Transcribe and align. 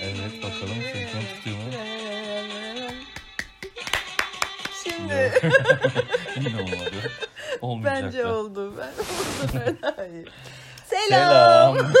Evet 0.00 0.42
bakalım 0.42 0.82
senkron 0.92 1.20
tutuyor 1.36 1.56
mu? 1.56 1.62
Şimdi 4.84 5.32
Yine 6.40 6.56
olmadı. 6.62 7.10
Olmayacak 7.60 8.04
bence 8.04 8.24
da. 8.24 8.34
oldu. 8.36 8.74
Ben 9.54 9.76
daha 9.82 10.06
iyi. 10.06 10.24
Selam. 10.86 11.76
Selam. 11.76 11.92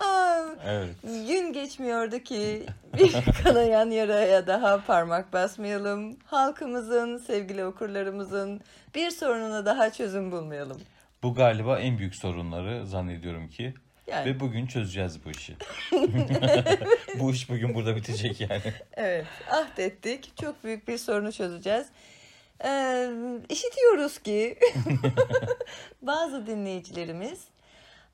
Aa, 0.00 0.44
evet. 0.66 0.94
gün 1.02 1.52
geçmiyordu 1.52 2.18
ki 2.18 2.66
bir 2.98 3.14
kanayan 3.44 3.90
yaraya 3.90 4.46
daha 4.46 4.84
parmak 4.84 5.32
basmayalım. 5.32 6.16
Halkımızın, 6.26 7.18
sevgili 7.18 7.64
okurlarımızın 7.64 8.60
bir 8.94 9.10
sorununa 9.10 9.66
daha 9.66 9.92
çözüm 9.92 10.32
bulmayalım. 10.32 10.80
Bu 11.22 11.34
galiba 11.34 11.78
en 11.78 11.98
büyük 11.98 12.14
sorunları 12.14 12.86
zannediyorum 12.86 13.48
ki. 13.48 13.74
Yani 14.06 14.26
Ve 14.26 14.40
bugün 14.40 14.66
çözeceğiz 14.66 15.24
bu 15.24 15.30
işi. 15.30 15.56
bu 17.18 17.30
iş 17.32 17.50
bugün 17.50 17.74
burada 17.74 17.96
bitecek 17.96 18.40
yani. 18.40 18.62
evet 18.94 19.26
ahdettik. 19.50 20.36
Çok 20.40 20.64
büyük 20.64 20.88
bir 20.88 20.98
sorunu 20.98 21.32
çözeceğiz. 21.32 21.86
Ee, 22.64 23.08
işitiyoruz 23.48 24.18
ki 24.18 24.58
bazı 26.02 26.46
dinleyicilerimiz 26.46 27.44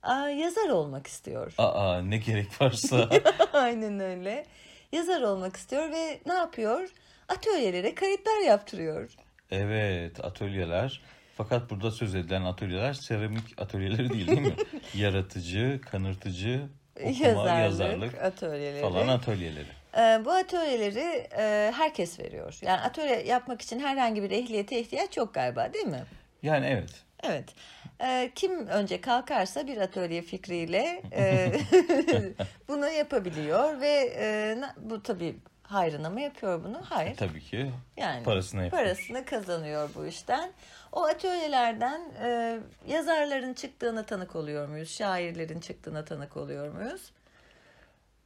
aa, 0.02 0.28
yazar 0.28 0.68
olmak 0.68 1.06
istiyor. 1.06 1.54
Aa 1.58 2.00
ne 2.00 2.16
gerek 2.16 2.60
varsa. 2.60 3.08
Aynen 3.52 4.00
öyle. 4.00 4.46
Yazar 4.92 5.22
olmak 5.22 5.56
istiyor 5.56 5.90
ve 5.90 6.20
ne 6.26 6.34
yapıyor? 6.34 6.88
Atölyelere 7.28 7.94
kayıtlar 7.94 8.40
yaptırıyor. 8.40 9.10
Evet 9.50 10.24
atölyeler. 10.24 11.00
Fakat 11.38 11.70
burada 11.70 11.90
söz 11.90 12.14
edilen 12.14 12.44
atölyeler 12.44 12.92
seramik 12.92 13.60
atölyeleri 13.60 14.10
değil 14.10 14.26
değil 14.26 14.40
mi? 14.40 14.56
Yaratıcı, 14.94 15.80
kanırtıcı, 15.90 16.62
okuma, 16.96 17.26
yazarlık, 17.26 17.62
yazarlık 17.62 18.22
atölyeleri. 18.22 18.80
falan 18.82 19.08
atölyeleri. 19.08 19.68
Ee, 19.96 20.24
bu 20.24 20.30
atölyeleri 20.30 21.28
e, 21.38 21.72
herkes 21.76 22.20
veriyor. 22.20 22.58
Yani 22.62 22.80
atölye 22.80 23.22
yapmak 23.22 23.62
için 23.62 23.80
herhangi 23.80 24.22
bir 24.22 24.30
ehliyete 24.30 24.80
ihtiyaç 24.80 25.16
yok 25.16 25.34
galiba 25.34 25.72
değil 25.72 25.86
mi? 25.86 26.04
Yani 26.42 26.66
evet. 26.66 26.90
Evet. 27.22 27.54
Ee, 28.02 28.32
kim 28.34 28.66
önce 28.66 29.00
kalkarsa 29.00 29.66
bir 29.66 29.76
atölye 29.76 30.22
fikriyle 30.22 31.02
e, 31.12 31.52
bunu 32.68 32.88
yapabiliyor 32.88 33.80
ve 33.80 34.16
e, 34.18 34.56
bu 34.76 35.02
tabii 35.02 35.36
hayrına 35.68 36.10
mı 36.10 36.20
yapıyor 36.20 36.64
bunu? 36.64 36.80
Hayır. 36.84 37.16
Tabii 37.16 37.40
ki 37.40 37.72
Yani 37.96 38.22
parasını 38.24 38.64
yapıyor. 38.64 38.82
parasını 38.84 39.24
kazanıyor 39.24 39.90
bu 39.94 40.06
işten. 40.06 40.52
O 40.92 41.04
atölyelerden 41.04 42.00
e, 42.22 42.58
yazarların 42.86 43.54
çıktığına 43.54 44.02
tanık 44.02 44.36
oluyor 44.36 44.68
muyuz? 44.68 44.90
Şairlerin 44.90 45.60
çıktığına 45.60 46.04
tanık 46.04 46.36
oluyor 46.36 46.72
muyuz? 46.74 47.12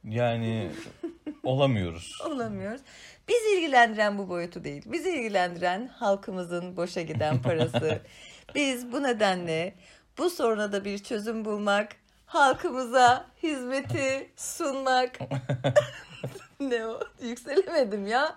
Yani 0.03 0.71
olamıyoruz. 1.43 2.21
Olamıyoruz. 2.25 2.81
Bizi 3.27 3.57
ilgilendiren 3.57 4.17
bu 4.17 4.29
boyutu 4.29 4.63
değil. 4.63 4.83
Bizi 4.85 5.09
ilgilendiren 5.09 5.87
halkımızın 5.87 6.77
boşa 6.77 7.01
giden 7.01 7.41
parası. 7.41 8.01
Biz 8.55 8.91
bu 8.91 9.03
nedenle 9.03 9.75
bu 10.17 10.29
soruna 10.29 10.71
da 10.71 10.85
bir 10.85 10.97
çözüm 11.03 11.45
bulmak, 11.45 11.91
halkımıza 12.25 13.25
hizmeti 13.43 14.29
sunmak. 14.35 15.19
ne 16.59 16.87
o? 16.87 16.99
Yükselemedim 17.21 18.07
ya. 18.07 18.35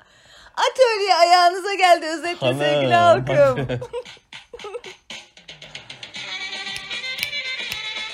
Atölye 0.55 1.15
ayağınıza 1.15 1.75
geldi 1.75 2.07
özetle 2.07 2.47
Hanım, 2.47 2.59
sevgili 2.59 2.95
halkım. 2.95 3.69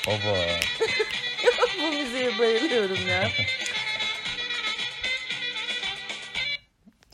Oba. 0.09 0.37
bu 1.83 1.87
müziğe 1.87 2.39
bayılıyorum 2.39 3.09
ya. 3.09 3.29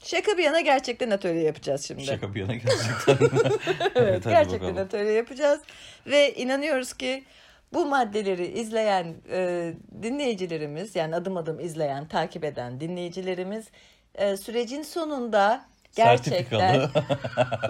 Şaka 0.04 0.38
bir 0.38 0.42
yana 0.42 0.60
gerçekten 0.60 1.10
atölye 1.10 1.42
yapacağız 1.42 1.86
şimdi. 1.88 2.04
Şaka 2.04 2.34
bir 2.34 2.40
yana 2.40 2.54
gerçekten. 2.54 3.18
Evet, 3.94 4.24
gerçekten 4.24 4.60
bakalım. 4.60 4.78
atölye 4.86 5.12
yapacağız 5.12 5.60
ve 6.06 6.34
inanıyoruz 6.34 6.92
ki 6.92 7.24
bu 7.72 7.86
maddeleri 7.86 8.46
izleyen 8.46 9.14
e, 9.30 9.72
dinleyicilerimiz 10.02 10.96
yani 10.96 11.16
adım 11.16 11.36
adım 11.36 11.60
izleyen, 11.60 12.08
takip 12.08 12.44
eden 12.44 12.80
dinleyicilerimiz 12.80 13.66
e, 14.14 14.36
sürecin 14.36 14.82
sonunda 14.82 15.64
gerçekten 15.96 16.90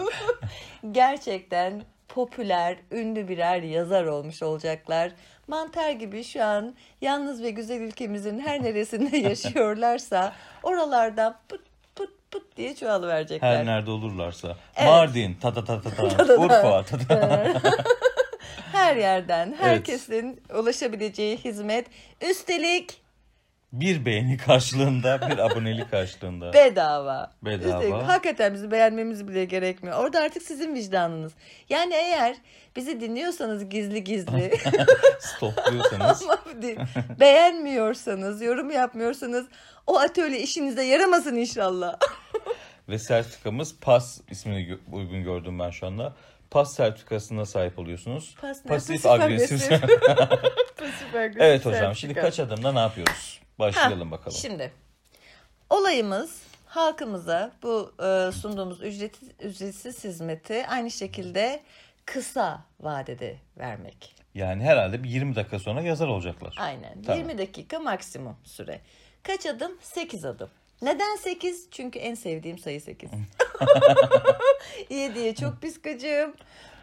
gerçekten 0.93 1.83
popüler, 2.09 2.77
ünlü 2.91 3.29
birer 3.29 3.63
yazar 3.63 4.05
olmuş 4.05 4.43
olacaklar. 4.43 5.13
Mantar 5.49 5.91
gibi 5.91 6.25
şu 6.25 6.45
an 6.45 6.75
yalnız 7.01 7.43
ve 7.43 7.51
güzel 7.51 7.81
ülkemizin 7.81 8.39
her 8.39 8.63
neresinde 8.63 9.17
yaşıyorlarsa 9.29 10.33
oralardan 10.63 11.37
pıt 11.49 11.61
pıt 11.97 12.11
pıt 12.31 12.57
diye 12.57 12.75
çoğalıverecekler. 12.75 13.57
Her 13.57 13.67
nerede 13.67 13.91
olurlarsa. 13.91 14.57
Evet. 14.77 14.89
Mardin, 14.89 15.37
ta 15.41 15.55
ta 15.55 15.65
ta 15.65 15.81
ta 15.83 15.91
ta. 15.91 16.35
Urfa, 16.39 16.83
ta 16.83 16.99
ta. 16.99 17.53
Her 18.79 18.97
yerden 18.97 19.55
herkesin 19.59 20.41
ulaşabileceği 20.55 21.37
hizmet 21.37 21.87
üstelik 22.31 23.01
Bir 23.73 24.05
beğeni 24.05 24.37
karşılığında, 24.37 25.31
bir 25.31 25.39
abonelik 25.39 25.91
karşılığında. 25.91 26.53
bedava. 26.55 27.33
Bedava. 27.43 27.83
Üstelik 27.85 28.03
hakikaten 28.09 28.55
bizi 28.55 28.71
beğenmemiz 28.71 29.29
bile 29.29 29.45
gerekmiyor. 29.45 29.99
Orada 29.99 30.21
artık 30.21 30.43
sizin 30.43 30.75
vicdanınız. 30.75 31.33
Yani 31.69 31.95
eğer 31.95 32.37
bizi 32.77 33.01
dinliyorsanız 33.01 33.69
gizli 33.69 34.05
gizli 34.05 34.53
Stopluyorsanız. 35.21 36.25
beğenmiyorsanız, 37.21 38.43
yorum 38.43 38.71
yapmıyorsanız 38.71 39.47
o 39.87 39.99
atölye 39.99 40.41
işinize 40.41 40.83
yaramasın 40.83 41.37
inşallah. 41.37 41.97
Ve 42.89 42.99
sertifikamız 42.99 43.75
PAS 43.81 44.21
ismini 44.31 44.79
uygun 44.93 45.23
gördüm 45.23 45.59
ben 45.59 45.71
şu 45.71 45.87
anda. 45.87 46.15
PAS 46.51 46.75
sertifikasına 46.75 47.47
sahip 47.47 47.79
oluyorsunuz. 47.79 48.35
Pas 48.41 48.65
ne? 48.65 48.69
Pasif 48.69 48.89
Pasif 49.03 49.07
agresif. 49.07 49.73
agresif. 49.73 49.99
Pasif 50.77 51.15
agresif 51.15 51.41
evet 51.41 51.67
hocam 51.67 51.95
şimdi 51.95 52.15
sertifika. 52.15 52.21
kaç 52.21 52.41
adımda 52.41 52.73
ne 52.73 52.79
yapıyoruz? 52.79 53.41
Başlayalım 53.59 54.09
Ha, 54.13 54.19
bakalım. 54.19 54.37
Şimdi 54.39 54.73
olayımız 55.71 56.43
halkımıza 56.67 57.53
bu 57.63 57.93
e, 58.05 58.33
sunduğumuz 58.33 58.83
ücretsiz, 58.83 59.29
ücretsiz 59.41 60.05
hizmeti 60.05 60.67
aynı 60.67 60.91
şekilde 60.91 61.63
kısa 62.05 62.65
vadede 62.81 63.37
vermek. 63.59 64.15
Yani 64.35 64.63
herhalde 64.63 65.03
bir 65.05 65.09
20 65.09 65.37
dakika 65.37 65.59
sonra 65.59 65.81
yazar 65.81 66.09
olacaklar. 66.09 66.55
Aynen. 66.59 67.03
Tamam. 67.03 67.19
20 67.19 67.39
dakika 67.39 67.79
maksimum 67.81 68.37
süre. 68.45 68.81
Kaç 69.23 69.47
adım? 69.47 69.73
8 69.81 70.25
adım. 70.25 70.51
Neden 70.83 71.17
8? 71.17 71.71
Çünkü 71.71 71.99
en 71.99 72.15
sevdiğim 72.15 72.59
sayı 72.59 72.81
8. 72.81 73.11
7'ye 74.91 75.35
çok 75.41 75.63
pis 75.63 75.83
gıcığım. 75.83 76.35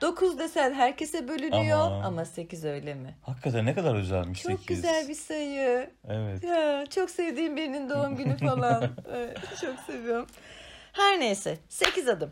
9 0.02 0.40
desen 0.40 0.74
herkese 0.74 1.28
bölünüyor 1.28 1.80
Ama- 1.80 2.04
ama 2.06 2.26
8 2.26 2.66
öyle 2.66 2.94
mi? 2.94 3.16
Hakikaten 3.22 3.66
ne 3.66 3.76
kadar 3.76 3.96
özelmiş 3.96 4.42
Çok 4.44 4.52
8. 4.52 4.68
güzel 4.68 5.08
bir 5.10 5.14
sayı. 5.16 5.90
Evet. 6.10 6.44
Ya 6.44 6.86
çok 6.96 7.10
sevdiğim 7.10 7.56
birinin 7.56 7.90
doğum 7.90 8.16
günü 8.16 8.38
falan. 8.48 8.90
Evet, 9.16 9.38
çok 9.62 9.80
seviyorum. 9.80 10.28
Her 10.94 11.20
neyse 11.20 11.58
8 11.70 12.08
adım. 12.10 12.32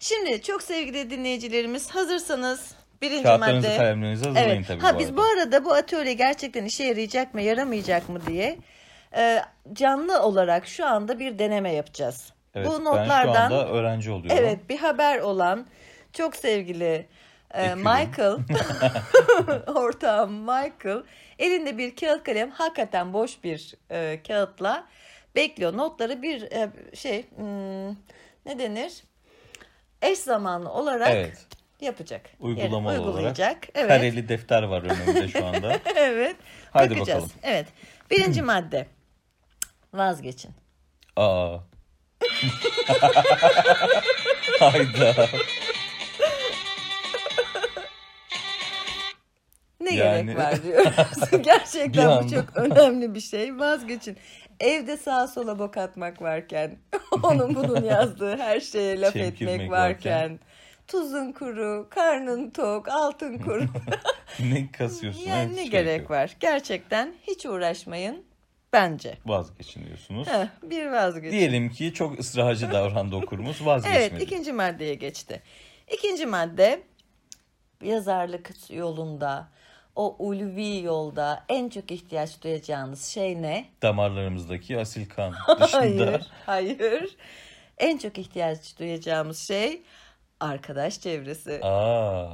Şimdi 0.00 0.42
çok 0.42 0.62
sevgili 0.62 1.10
dinleyicilerimiz 1.10 1.90
hazırsanız 1.90 2.74
birinci 3.02 3.22
Kağıtlarınızı 3.22 3.68
madde. 3.68 3.76
kalemlerinizi 3.76 4.24
hazırlayın 4.24 4.48
Evet. 4.56 4.66
tabii 4.68 4.80
ha 4.80 4.94
bu 4.94 4.98
biz 4.98 5.06
arada. 5.08 5.16
bu 5.16 5.22
arada 5.22 5.64
bu 5.64 5.72
atölye 5.72 6.12
gerçekten 6.12 6.64
işe 6.64 6.84
yarayacak 6.84 7.34
mı, 7.34 7.42
yaramayacak 7.42 8.08
mı 8.08 8.26
diye 8.26 8.58
e, 9.16 9.42
canlı 9.72 10.22
olarak 10.22 10.66
şu 10.66 10.86
anda 10.86 11.18
bir 11.18 11.38
deneme 11.38 11.72
yapacağız. 11.72 12.32
Evet, 12.54 12.66
bu 12.66 12.72
ben 12.72 12.76
şu 12.76 12.84
notlardan 12.84 13.44
anda 13.44 13.68
öğrenci 13.68 14.10
oluyorum. 14.10 14.38
evet 14.40 14.68
bir 14.68 14.78
haber 14.78 15.18
olan 15.18 15.66
çok 16.12 16.36
sevgili 16.36 17.06
e. 17.54 17.74
Michael 17.74 18.36
ortağım 19.66 20.32
Michael 20.32 21.02
elinde 21.38 21.78
bir 21.78 21.96
kağıt 21.96 22.24
kalem 22.24 22.50
hakikaten 22.50 23.12
boş 23.12 23.44
bir 23.44 23.74
e, 23.90 24.22
kağıtla 24.26 24.86
bekliyor. 25.36 25.76
Notları 25.76 26.22
bir 26.22 26.42
e, 26.42 26.70
şey 26.94 27.26
hmm, 27.36 27.88
ne 28.46 28.58
denir? 28.58 29.04
Eş 30.02 30.18
zamanlı 30.18 30.72
olarak 30.72 31.10
Evet. 31.10 31.46
yapacak. 31.80 32.30
Uygulamalı 32.40 32.92
Yani 32.94 33.02
olarak. 33.02 33.14
uygulayacak. 33.14 33.68
Evet. 33.74 33.88
Kareli 33.88 34.28
defter 34.28 34.62
var 34.62 34.82
önümde 34.82 35.28
şu 35.28 35.46
anda. 35.46 35.76
evet. 35.96 36.36
Haydi 36.70 36.94
bakacağız. 36.96 37.24
bakalım. 37.24 37.40
Evet. 37.42 37.66
Birinci 38.10 38.42
madde. 38.42 38.86
Vazgeçin. 39.94 40.50
Aa. 41.16 41.56
Hayda. 44.60 45.28
Ne 49.80 49.94
Yani- 49.94 50.26
gerek 50.26 50.38
var 50.38 50.62
diyoruz. 50.62 51.42
Gerçekten 51.42 52.22
bu 52.24 52.30
çok 52.30 52.56
önemli 52.56 53.14
bir 53.14 53.20
şey. 53.20 53.58
Vazgeçin. 53.58 54.16
Evde 54.60 54.96
sağa 54.96 55.28
sola 55.28 55.58
bok 55.58 55.76
atmak 55.76 56.22
varken, 56.22 56.78
onun 57.22 57.54
bunun 57.54 57.84
yazdığı 57.84 58.36
her 58.38 58.60
şeye 58.60 59.00
laf 59.00 59.12
Çemkirmek 59.12 59.54
etmek 59.54 59.70
varken, 59.70 60.40
Tuzun 60.86 61.32
kuru, 61.32 61.86
karnın 61.90 62.50
tok, 62.50 62.88
altın 62.88 63.38
kuru. 63.38 63.64
ne 64.40 64.72
kasıyorsun? 64.72 65.20
yani 65.20 65.50
ne 65.56 65.62
gerek 65.66 65.70
gerek 65.72 66.00
yok. 66.00 66.10
var? 66.10 66.36
Gerçekten 66.40 67.14
hiç 67.22 67.46
uğraşmayın 67.46 68.24
bence. 68.72 69.18
Vazgeçin 69.26 69.86
diyorsunuz. 69.86 70.28
Heh, 70.28 70.46
bir 70.62 70.86
vazgeç. 70.86 71.32
Diyelim 71.32 71.70
ki 71.70 71.94
çok 71.94 72.20
ısrarcı 72.20 72.72
davrandı 72.72 73.16
okurumuz 73.16 73.56
vazgeçmedi. 73.66 73.98
Evet 74.12 74.22
ikinci 74.22 74.52
maddeye 74.52 74.94
geçti. 74.94 75.42
İkinci 75.92 76.26
madde 76.26 76.82
yazarlık 77.82 78.70
yolunda 78.70 79.48
o 79.96 80.16
ulvi 80.18 80.82
yolda 80.82 81.44
en 81.48 81.68
çok 81.68 81.90
ihtiyaç 81.90 82.42
duyacağınız 82.42 83.04
şey 83.06 83.42
ne? 83.42 83.64
Damarlarımızdaki 83.82 84.80
asil 84.80 85.08
kan 85.08 85.32
dışında. 85.60 85.80
Hayır, 85.80 86.26
hayır. 86.46 87.16
En 87.78 87.98
çok 87.98 88.18
ihtiyaç 88.18 88.78
duyacağımız 88.78 89.38
şey 89.38 89.82
arkadaş 90.40 91.00
çevresi. 91.00 91.60
Aa, 91.62 92.28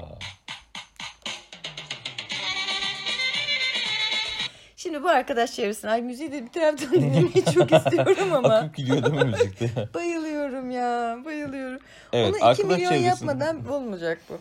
Şimdi 4.87 5.03
bu 5.03 5.09
arkadaş 5.09 5.53
çevresine 5.55 5.91
ay 5.91 6.03
müziği 6.03 6.33
de 6.33 6.43
bir 6.43 6.49
taraftan 6.53 6.93
dinlemeyi 6.93 7.45
çok 7.55 7.73
istiyorum 7.73 8.33
ama 8.33 8.55
akıp 8.55 8.77
gidiyor 8.77 9.03
değil 9.03 9.15
mi 9.15 9.25
müzikte? 9.25 9.89
bayılıyorum 9.95 10.71
ya 10.71 11.19
bayılıyorum. 11.25 11.81
Evet, 12.13 12.29
Onu 12.29 12.37
2 12.37 12.45
arkadaş 12.45 12.77
milyon 12.77 12.93
çevresinde- 12.93 13.03
yapmadan 13.03 13.67
olmayacak 13.67 14.19
bu. 14.29 14.39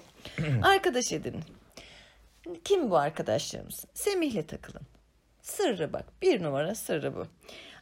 arkadaş 0.67 1.11
edinin. 1.13 1.43
Kim 2.63 2.89
bu 2.89 2.97
arkadaşlarımız? 2.97 3.85
Semih'le 3.93 4.47
takılın. 4.47 4.81
Sırrı 5.41 5.93
bak. 5.93 6.05
Bir 6.21 6.43
numara 6.43 6.75
sırrı 6.75 7.15
bu. 7.15 7.27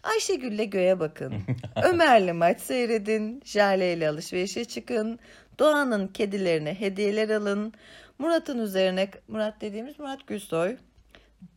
Ayşegül'le 0.04 0.64
göğe 0.70 1.00
bakın. 1.00 1.34
Ömer'le 1.84 2.34
maç 2.34 2.62
seyredin. 2.62 3.42
Jale 3.46 3.94
ile 3.94 4.10
alışverişe 4.10 4.66
çıkın. 4.66 5.20
Doğan'ın 5.60 6.08
kedilerine 6.08 6.80
hediyeler 6.80 7.30
alın. 7.30 7.74
Murat'ın 8.20 8.60
üzerine 8.60 9.08
Murat 9.28 9.62
dediğimiz 9.62 10.00
Murat 10.00 10.28
Gülsoy. 10.28 10.78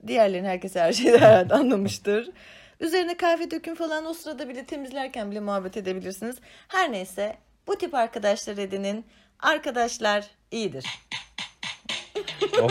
Diğerlerini 0.06 0.48
herkes 0.48 0.76
her 0.76 0.92
şeyi 0.92 1.18
herhalde 1.18 1.54
anlamıştır. 1.54 2.30
Üzerine 2.80 3.16
kahve 3.16 3.50
dökün 3.50 3.74
falan 3.74 4.06
o 4.06 4.14
sırada 4.14 4.48
bile 4.48 4.64
temizlerken 4.66 5.30
bile 5.30 5.40
muhabbet 5.40 5.76
edebilirsiniz. 5.76 6.36
Her 6.68 6.92
neyse 6.92 7.36
bu 7.66 7.78
tip 7.78 7.94
arkadaşlar 7.94 8.56
edinin. 8.58 9.06
Arkadaşlar 9.40 10.24
iyidir. 10.50 10.84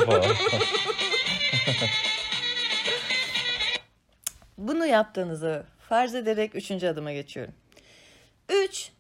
Bunu 4.58 4.86
yaptığınızı 4.86 5.66
farz 5.90 6.16
ederek 6.16 6.56
üçüncü 6.56 6.88
adıma 6.88 7.12
geçiyorum. 7.12 7.54
Üç. 8.50 8.92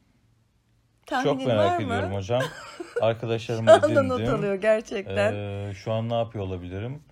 Tahminin 1.05 1.37
Çok 1.37 1.47
merak 1.47 1.71
var 1.71 1.77
mı? 1.77 1.83
ediyorum 1.85 2.13
hocam. 2.13 2.41
Arkadaşlarımı 3.01 3.69
Şu 3.69 3.73
anda 3.73 4.03
not 4.03 4.19
edindim. 4.19 4.35
alıyor 4.35 4.55
gerçekten. 4.55 5.33
Ee, 5.33 5.73
şu 5.73 5.91
an 5.91 6.09
ne 6.09 6.13
yapıyor 6.13 6.43
olabilirim? 6.45 7.03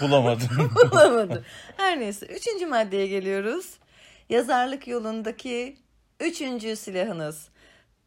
Bulamadım. 0.00 0.70
Bulamadı. 0.90 1.44
Her 1.76 2.00
neyse. 2.00 2.26
Üçüncü 2.26 2.66
maddeye 2.66 3.06
geliyoruz. 3.06 3.74
Yazarlık 4.28 4.88
yolundaki 4.88 5.76
üçüncü 6.20 6.76
silahınız. 6.76 7.48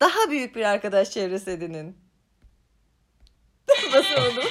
Daha 0.02 0.30
büyük 0.30 0.56
bir 0.56 0.62
arkadaş 0.62 1.12
çevresi 1.12 1.52
edinin. 1.52 1.98
Basamadım. 3.94 4.44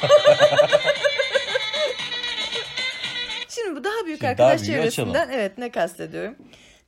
Şimdi 3.48 3.76
bu 3.76 3.84
daha 3.84 4.06
büyük 4.06 4.18
Şimdi 4.18 4.30
arkadaş 4.30 4.60
daha 4.60 4.66
çevresinden 4.66 5.28
evet 5.30 5.58
ne 5.58 5.70
kastediyorum? 5.70 6.36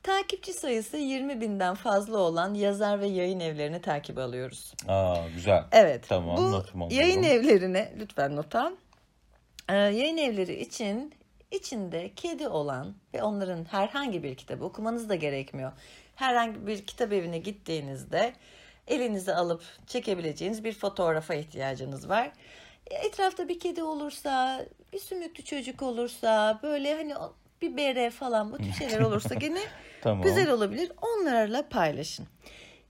Takipçi 0.02 0.52
sayısı 0.52 0.96
20 0.96 1.40
binden 1.40 1.74
fazla 1.74 2.18
olan 2.18 2.54
yazar 2.54 3.00
ve 3.00 3.06
yayın 3.06 3.40
evlerini 3.40 3.80
takip 3.80 4.18
alıyoruz. 4.18 4.72
Aa, 4.88 5.16
güzel. 5.34 5.64
Evet. 5.72 6.04
Tamam, 6.08 6.36
bu 6.36 6.52
notumu 6.52 6.88
yayın 6.90 7.22
evlerine 7.22 7.92
lütfen 7.98 8.36
not 8.36 8.54
al. 8.54 8.72
Ee, 9.68 9.74
yayın 9.74 10.16
evleri 10.16 10.60
için 10.60 11.14
içinde 11.50 12.10
kedi 12.16 12.48
olan 12.48 12.94
ve 13.14 13.22
onların 13.22 13.64
herhangi 13.64 14.22
bir 14.22 14.34
kitabı 14.34 14.64
okumanız 14.64 15.08
da 15.08 15.14
gerekmiyor. 15.14 15.72
Herhangi 16.14 16.66
bir 16.66 16.86
kitap 16.86 17.12
evine 17.12 17.38
gittiğinizde 17.38 18.32
elinize 18.86 19.34
alıp 19.34 19.62
çekebileceğiniz 19.86 20.64
bir 20.64 20.72
fotoğrafa 20.72 21.34
ihtiyacınız 21.34 22.08
var. 22.08 22.30
Etrafta 22.86 23.48
bir 23.48 23.60
kedi 23.60 23.82
olursa, 23.82 24.64
bir 24.92 24.98
sümüklü 24.98 25.44
çocuk 25.44 25.82
olursa, 25.82 26.60
böyle 26.62 26.94
hani 26.94 27.14
bir 27.62 27.76
bere 27.76 28.10
falan 28.10 28.52
bu 28.52 28.56
tip 28.56 28.74
şeyler 28.74 29.00
olursa 29.00 29.34
gene 29.40 29.60
Tamam. 30.02 30.22
güzel 30.22 30.50
olabilir. 30.50 30.92
Onlarla 31.02 31.68
paylaşın. 31.68 32.26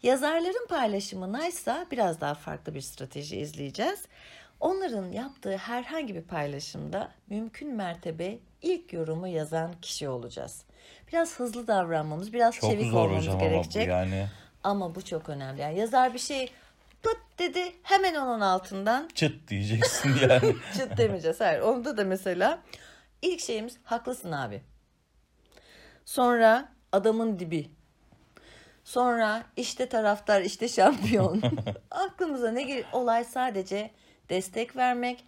Yazarların 0.02 0.66
paylaşımınaysa 0.68 1.86
biraz 1.90 2.20
daha 2.20 2.34
farklı 2.34 2.74
bir 2.74 2.80
strateji 2.80 3.36
izleyeceğiz. 3.36 4.04
Onların 4.60 5.12
yaptığı 5.12 5.56
herhangi 5.56 6.14
bir 6.14 6.22
paylaşımda 6.22 7.10
mümkün 7.30 7.74
mertebe 7.74 8.38
ilk 8.62 8.92
yorumu 8.92 9.28
yazan 9.28 9.72
kişi 9.82 10.08
olacağız. 10.08 10.64
Biraz 11.12 11.38
hızlı 11.40 11.66
davranmamız, 11.66 12.32
biraz 12.32 12.54
Çok 12.54 12.70
çevik 12.70 12.90
zor 12.90 13.04
olmamız 13.04 13.22
hocam 13.22 13.34
ama 13.34 13.44
bu 13.44 13.48
gerekecek. 13.50 13.88
yani. 13.88 14.26
Ama 14.64 14.94
bu 14.94 15.04
çok 15.04 15.28
önemli. 15.28 15.60
Yani 15.60 15.78
yazar 15.78 16.14
bir 16.14 16.18
şey 16.18 16.50
pıt 17.02 17.18
dedi 17.38 17.72
hemen 17.82 18.14
onun 18.14 18.40
altından 18.40 19.08
Çıt 19.14 19.48
diyeceksin 19.48 20.16
yani. 20.28 20.56
çıt 20.76 20.98
demeyeceğiz. 20.98 21.40
Hayır. 21.40 21.60
Onda 21.60 21.96
da 21.96 22.04
mesela 22.04 22.58
ilk 23.22 23.40
şeyimiz 23.40 23.76
haklısın 23.84 24.32
abi. 24.32 24.62
Sonra 26.04 26.68
adamın 26.92 27.38
dibi. 27.38 27.70
Sonra 28.84 29.42
işte 29.56 29.88
taraftar, 29.88 30.42
işte 30.42 30.68
şampiyon. 30.68 31.42
Aklımıza 31.90 32.50
ne 32.50 32.62
gelir? 32.62 32.86
Olay 32.92 33.24
sadece 33.24 33.90
destek 34.30 34.76
vermek, 34.76 35.24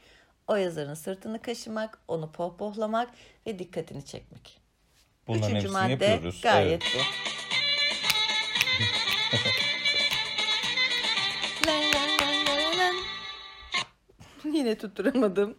o 0.49 0.57
yazarın 0.57 0.95
sırtını 0.95 1.43
kaşımak, 1.43 1.99
onu 2.09 2.33
pohpohlamak 2.33 3.11
ve 3.47 3.59
dikkatini 3.59 4.05
çekmek. 4.05 4.61
Bunların 5.27 5.51
Üçüncü 5.51 5.69
madde 5.69 6.05
yapıyoruz. 6.05 6.41
gayet 6.41 6.83
Evet. 6.83 6.83
bu. 6.95 6.99
Yine 14.53 14.79
tutturamadım. 14.79 15.57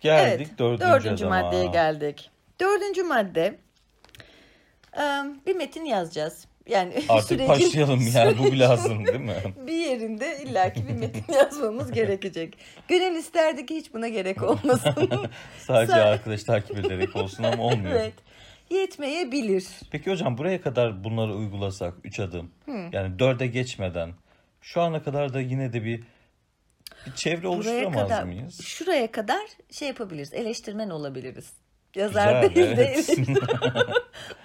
Geldik 0.00 0.46
evet, 0.48 0.58
dördüncü, 0.58 0.82
dördüncü 0.84 1.24
adama. 1.26 1.42
maddeye 1.42 1.66
geldik. 1.66 2.30
Dördüncü 2.60 3.02
madde 3.02 3.58
e, 4.98 5.02
bir 5.46 5.56
metin 5.56 5.84
yazacağız. 5.84 6.46
Yani 6.68 6.92
Artık 7.08 7.28
sürecin- 7.40 7.48
başlayalım 7.48 8.00
yani 8.14 8.38
bu 8.38 8.58
lazım 8.58 9.06
değil 9.06 9.20
mi? 9.20 9.34
bir 9.66 9.72
yerinde 9.72 10.38
illaki 10.42 10.88
bir 10.88 10.92
metin 10.94 11.24
yazmamız 11.32 11.92
gerekecek. 11.92 12.58
Gönül 12.88 13.16
isterdi 13.16 13.66
ki 13.66 13.76
hiç 13.76 13.94
buna 13.94 14.08
gerek 14.08 14.42
olmasın. 14.42 15.08
Sadece 15.58 15.92
Sa- 15.92 16.02
arkadaş 16.02 16.44
takip 16.44 16.78
ederek 16.78 17.16
olsun 17.16 17.44
ama 17.44 17.62
olmuyor. 17.62 17.94
evet. 17.94 18.14
Yetmeyebilir. 18.70 19.64
Peki 19.90 20.10
hocam 20.10 20.38
buraya 20.38 20.60
kadar 20.60 21.04
bunları 21.04 21.34
uygulasak 21.34 21.94
3 22.04 22.20
adım 22.20 22.50
yani 22.66 23.16
4'e 23.16 23.46
geçmeden 23.46 24.12
şu 24.60 24.80
ana 24.80 25.02
kadar 25.02 25.34
da 25.34 25.40
yine 25.40 25.72
de 25.72 25.84
bir, 25.84 26.02
bir 27.06 27.12
çevre 27.16 27.42
Buraya 27.42 27.48
oluşturamaz 27.48 28.08
kadar, 28.08 28.22
mıyız? 28.22 28.60
şuraya 28.64 29.10
kadar 29.12 29.40
şey 29.70 29.88
yapabiliriz. 29.88 30.34
Eleştirmen 30.34 30.90
olabiliriz. 30.90 31.52
Yazar 31.94 32.42
Güzel, 32.42 32.54
değil 32.54 32.76
de 32.76 32.84
evet. 32.84 33.08
eleştirmen 33.08 33.42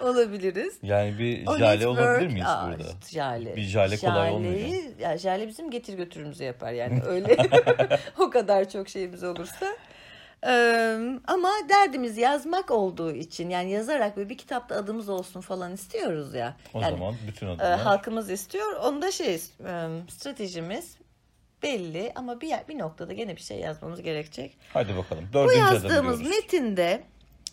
olabiliriz. 0.00 0.78
Yani 0.82 1.18
bir 1.18 1.46
O 1.46 1.58
jale 1.58 1.86
olabilir 1.86 2.26
miyiz 2.26 2.46
Aa, 2.46 2.68
burada? 2.68 2.84
Jale. 3.10 3.56
Bir 3.56 3.62
jale 3.62 3.96
kolay 3.96 4.30
olmuyor. 4.30 4.98
Ya 5.00 5.18
jale 5.18 5.48
bizim 5.48 5.70
getir 5.70 5.94
götürümüzü 5.94 6.44
yapar 6.44 6.72
yani 6.72 7.02
öyle 7.06 7.36
o 8.18 8.30
kadar 8.30 8.68
çok 8.68 8.88
şeyimiz 8.88 9.24
olursa. 9.24 9.66
Ee, 10.46 10.98
ama 11.26 11.50
derdimiz 11.68 12.18
yazmak 12.18 12.70
olduğu 12.70 13.12
için 13.12 13.50
yani 13.50 13.70
yazarak 13.70 14.16
böyle 14.16 14.28
bir 14.28 14.38
kitapta 14.38 14.74
adımız 14.74 15.08
olsun 15.08 15.40
falan 15.40 15.72
istiyoruz 15.72 16.34
ya. 16.34 16.56
O 16.74 16.80
yani, 16.80 16.90
zaman 16.90 17.14
bütün 17.26 17.46
e, 17.46 17.50
adımlar 17.50 17.80
halkımız 17.80 18.30
istiyor. 18.30 18.76
Onda 18.76 19.10
şey 19.12 19.34
e, 19.34 19.40
stratejimiz 20.08 20.96
belli 21.62 22.12
ama 22.14 22.40
bir 22.40 22.52
bir 22.68 22.78
noktada 22.78 23.12
gene 23.12 23.36
bir 23.36 23.40
şey 23.40 23.58
yazmamız 23.58 24.02
gerekecek. 24.02 24.58
hadi 24.72 24.96
bakalım. 24.96 25.28
Bu 25.28 25.32
Dördüncü 25.32 25.62
adım 25.62 25.74
yazdığımız 25.74 26.22
metinde 26.22 27.02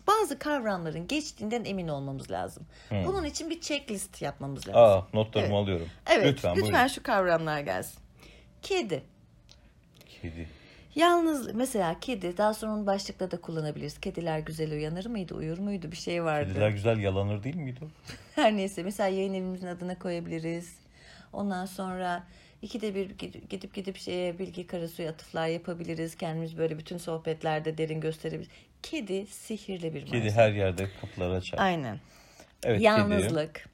bazı 0.08 0.40
kavramların 0.40 1.08
geçtiğinden 1.08 1.66
emin 1.66 1.88
olmamız 1.88 2.32
lazım. 2.32 2.64
Hmm. 2.90 3.06
Bunun 3.06 3.24
için 3.24 3.50
bir 3.50 3.62
checklist 3.62 4.22
yapmamız 4.22 4.68
lazım. 4.68 4.82
Aa 4.82 5.08
notlarımı 5.14 5.54
Evet. 5.54 5.64
alıyorum. 5.64 5.88
evet, 6.08 6.28
lütfen, 6.28 6.56
lütfen, 6.56 6.74
buyurun. 6.74 6.88
şu 6.88 7.04
kavramlar 7.04 7.60
gelsin. 7.60 8.00
Kedi. 8.62 9.04
Kedi. 10.22 10.48
Yalnız 10.96 11.54
mesela 11.56 12.00
kedi 12.00 12.38
daha 12.38 12.54
sonra 12.54 12.72
onu 12.72 12.86
başlıkta 12.86 13.32
da 13.32 13.42
kullanabiliriz. 13.42 14.00
Kediler 14.00 14.40
güzel 14.40 14.72
uyanır 14.72 15.06
mıydı, 15.06 15.36
uyur 15.36 15.58
muydu 15.58 15.92
bir 15.92 15.98
şey 15.98 16.24
vardı. 16.24 16.50
Kediler 16.50 16.70
güzel 16.70 16.98
yalanır 17.00 17.44
değil 17.44 17.56
miydi? 17.56 17.80
Her 18.36 18.58
neyse 18.58 18.84
mesela 18.84 19.10
yayın 19.10 19.34
evimizin 19.34 19.68
adına 19.68 20.00
koyabiliriz. 20.00 20.76
Ondan 21.34 21.66
sonra 21.66 22.24
ikide 22.62 22.96
bir 22.96 23.10
gidip 23.50 23.74
gidip, 23.74 23.98
şeye 23.98 24.40
bilgi 24.40 24.68
karasuya 24.68 25.12
atıflar 25.12 25.48
yapabiliriz. 25.48 26.16
Kendimiz 26.16 26.58
böyle 26.58 26.78
bütün 26.78 26.98
sohbetlerde 26.98 27.78
derin 27.78 28.02
gösterebiliriz. 28.02 28.52
Kedi 28.84 29.28
sihirli 29.28 29.94
bir 29.94 30.06
Kedi 30.06 30.16
malzeme. 30.18 30.32
her 30.32 30.52
yerde 30.52 30.88
kapıları 31.02 31.34
açar. 31.34 31.58
Aynen. 31.58 32.00
Evet 32.64 32.78
kedi. 32.78 32.84
Yalnızlık. 32.84 33.70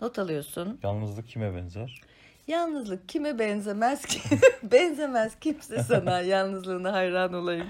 Not 0.00 0.18
alıyorsun. 0.18 0.80
Yalnızlık 0.82 1.28
kime 1.28 1.54
benzer? 1.56 2.00
Yalnızlık 2.48 3.08
kime 3.08 3.38
benzemez 3.38 4.06
ki? 4.06 4.20
benzemez 4.62 5.32
kimse 5.40 5.82
sana 5.82 6.20
yalnızlığına 6.20 6.92
hayran 6.92 7.32
olayım. 7.32 7.66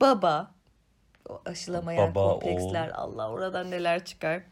Baba, 0.00 0.54
o 1.28 1.42
aşılamayan 1.46 2.14
Baba, 2.14 2.28
kompleksler 2.28 2.88
Allah 2.88 3.30
oradan 3.30 3.70
neler 3.70 4.04
çıkar. 4.04 4.42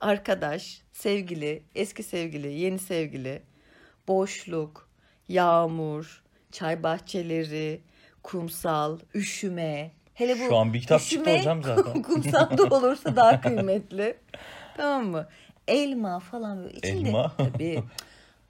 Arkadaş, 0.00 0.82
sevgili, 0.92 1.62
eski 1.74 2.02
sevgili, 2.02 2.52
yeni 2.52 2.78
sevgili, 2.78 3.42
boşluk, 4.08 4.88
yağmur, 5.28 6.22
çay 6.52 6.82
bahçeleri, 6.82 7.80
kumsal, 8.22 8.98
üşüme. 9.14 9.90
Hele 10.14 10.34
bu 10.34 10.48
Şu 10.48 10.56
an 10.56 10.74
bir 10.74 10.80
kitap 10.80 11.00
çıktı 11.00 11.16
üşüme, 11.16 11.38
hocam 11.38 11.62
zaten. 11.62 12.02
kumsalda 12.02 12.76
olursa 12.76 13.16
daha 13.16 13.40
kıymetli. 13.40 14.16
tamam 14.76 15.06
mı? 15.06 15.28
Elma 15.68 16.18
falan 16.20 16.58
böyle 16.64 16.74
içinde. 16.74 17.08
Elma? 17.08 17.32
Tabii. 17.36 17.82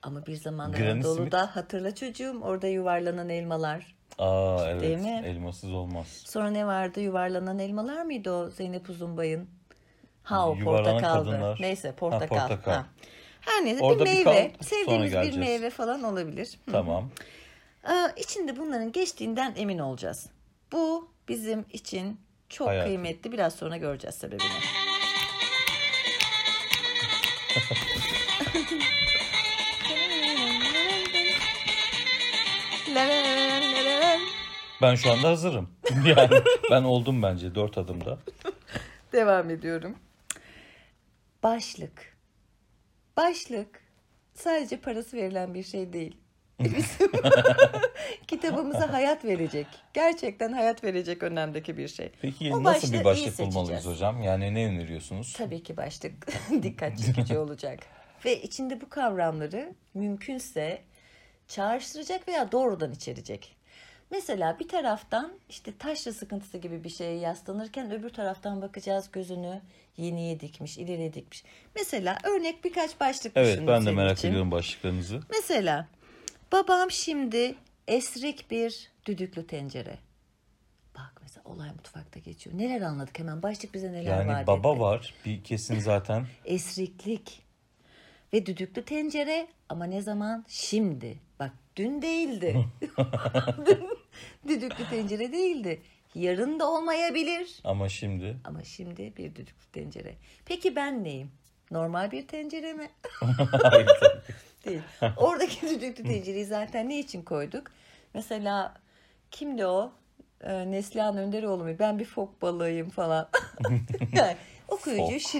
Ama 0.01 0.25
bir 0.25 0.35
zamanlar 0.35 0.79
Anadolu'da 0.79 1.55
hatırla 1.55 1.95
çocuğum 1.95 2.39
orada 2.43 2.67
yuvarlanan 2.67 3.29
elmalar. 3.29 3.95
Aa 4.19 4.65
evet. 4.69 4.81
Değil 4.81 4.97
mi? 4.97 5.23
Elmasız 5.25 5.71
olmaz. 5.73 6.07
Sonra 6.27 6.49
ne 6.49 6.65
vardı? 6.65 6.99
Yuvarlanan 7.01 7.59
elmalar 7.59 8.01
mıydı 8.03 8.31
o 8.31 8.49
Zeynep 8.49 8.89
Uzunbay'ın? 8.89 9.49
Ha 10.23 10.49
o 10.49 10.55
Yuvarlanan 10.55 10.93
portakaldı. 10.93 11.29
kadınlar. 11.31 11.57
Neyse 11.61 11.91
portakal. 11.91 12.35
Ha, 12.37 12.47
portakal. 12.47 12.71
Ha. 12.73 12.85
Her 13.41 13.65
neyse 13.65 13.83
Orada 13.83 14.05
bir 14.05 14.09
bir 14.09 14.25
meyve. 14.25 14.51
sonra 14.51 14.63
Sevdiğimiz 14.63 15.13
bir 15.13 15.37
meyve 15.39 15.69
falan 15.69 16.03
olabilir. 16.03 16.59
Hı. 16.65 16.71
Tamam. 16.71 17.09
Aa, 17.83 18.07
içinde 18.17 18.57
bunların 18.57 18.91
geçtiğinden 18.91 19.53
emin 19.57 19.79
olacağız. 19.79 20.29
Bu 20.71 21.09
bizim 21.27 21.65
için 21.73 22.19
çok 22.49 22.67
Hayati. 22.67 22.87
kıymetli. 22.87 23.31
Biraz 23.31 23.55
sonra 23.55 23.77
göreceğiz 23.77 24.15
sebebini. 24.15 24.49
Ben 34.81 34.95
şu 34.95 35.11
anda 35.11 35.29
hazırım. 35.29 35.69
Yani 36.05 36.41
ben 36.71 36.83
oldum 36.83 37.23
bence 37.23 37.55
dört 37.55 37.77
adımda. 37.77 38.17
Devam 39.13 39.49
ediyorum. 39.49 39.95
Başlık. 41.43 42.17
Başlık 43.19 43.81
sadece 44.33 44.77
parası 44.77 45.17
verilen 45.17 45.53
bir 45.53 45.63
şey 45.63 45.93
değil. 45.93 46.17
Bizim 46.59 47.11
kitabımıza 48.27 48.93
hayat 48.93 49.25
verecek. 49.25 49.67
Gerçekten 49.93 50.51
hayat 50.51 50.83
verecek 50.83 51.23
önemdeki 51.23 51.77
bir 51.77 51.87
şey. 51.87 52.11
Peki 52.21 52.53
O 52.53 52.63
nasıl 52.63 52.93
bir 52.93 53.03
başlık 53.03 53.39
bulmalıyız 53.39 53.85
hocam? 53.85 54.21
Yani 54.21 54.53
ne 54.53 54.65
öneriyorsunuz? 54.65 55.33
Tabii 55.37 55.63
ki 55.63 55.77
başlık 55.77 56.27
dikkat 56.63 56.97
çekici 56.97 57.37
olacak. 57.37 57.79
Ve 58.25 58.41
içinde 58.41 58.81
bu 58.81 58.89
kavramları 58.89 59.73
mümkünse 59.93 60.81
çağrıştıracak 61.47 62.27
veya 62.27 62.51
doğrudan 62.51 62.91
içerecek. 62.91 63.55
Mesela 64.11 64.59
bir 64.59 64.67
taraftan 64.67 65.31
işte 65.49 65.77
taşra 65.77 66.13
sıkıntısı 66.13 66.57
gibi 66.57 66.83
bir 66.83 66.89
şeye 66.89 67.17
yaslanırken 67.17 67.91
öbür 67.91 68.09
taraftan 68.09 68.61
bakacağız 68.61 69.11
gözünü 69.11 69.61
yeniye 69.97 70.39
dikmiş, 70.39 70.77
ileriye 70.77 71.13
dikmiş. 71.13 71.43
Mesela 71.75 72.17
örnek 72.23 72.63
birkaç 72.63 72.99
başlık 72.99 73.31
Evet 73.35 73.59
ben 73.67 73.85
de 73.85 73.91
merak 73.91 74.17
için. 74.17 74.27
ediyorum 74.29 74.51
başlıklarınızı. 74.51 75.19
Mesela 75.29 75.87
babam 76.51 76.91
şimdi 76.91 77.55
esrik 77.87 78.51
bir 78.51 78.91
düdüklü 79.05 79.47
tencere. 79.47 79.97
Bak 80.95 81.13
mesela 81.21 81.41
olay 81.45 81.69
mutfakta 81.69 82.19
geçiyor. 82.19 82.57
Neler 82.57 82.81
anladık 82.81 83.19
hemen 83.19 83.43
başlık 83.43 83.73
bize 83.73 83.91
neler 83.91 84.17
Yani 84.17 84.31
vaat 84.31 84.47
baba 84.47 84.71
etti. 84.71 84.79
var 84.81 85.13
bir 85.25 85.43
kesin 85.43 85.79
zaten. 85.79 86.25
Esriklik 86.45 87.41
ve 88.33 88.45
düdüklü 88.45 88.85
tencere 88.85 89.47
ama 89.69 89.85
ne 89.85 90.01
zaman? 90.01 90.45
Şimdi. 90.47 91.17
Bak 91.39 91.51
dün 91.75 92.01
değildi. 92.01 92.65
Dün 93.65 93.87
düdüklü 94.47 94.89
tencere 94.89 95.31
değildi. 95.31 95.81
Yarın 96.15 96.59
da 96.59 96.71
olmayabilir. 96.71 97.59
Ama 97.63 97.89
şimdi 97.89 98.37
Ama 98.43 98.63
şimdi 98.63 99.13
bir 99.17 99.35
düdüklü 99.35 99.71
tencere. 99.73 100.15
Peki 100.45 100.75
ben 100.75 101.03
neyim? 101.03 101.31
Normal 101.71 102.11
bir 102.11 102.27
tencere 102.27 102.73
mi? 102.73 102.89
Değil. 104.65 104.81
Oradaki 105.17 105.69
düdüklü 105.69 106.03
tencereyi 106.03 106.45
zaten 106.45 106.89
ne 106.89 106.99
için 106.99 107.21
koyduk? 107.21 107.71
Mesela 108.13 108.73
kimdi 109.31 109.65
o? 109.65 109.91
Ee, 110.41 110.71
Neslihan 110.71 111.17
Önderoğlu 111.17 111.63
mu? 111.63 111.79
Ben 111.79 111.99
bir 111.99 112.05
fok 112.05 112.41
balığıyım 112.41 112.89
falan. 112.89 113.29
yani 114.13 114.35
okuyucu 114.67 115.19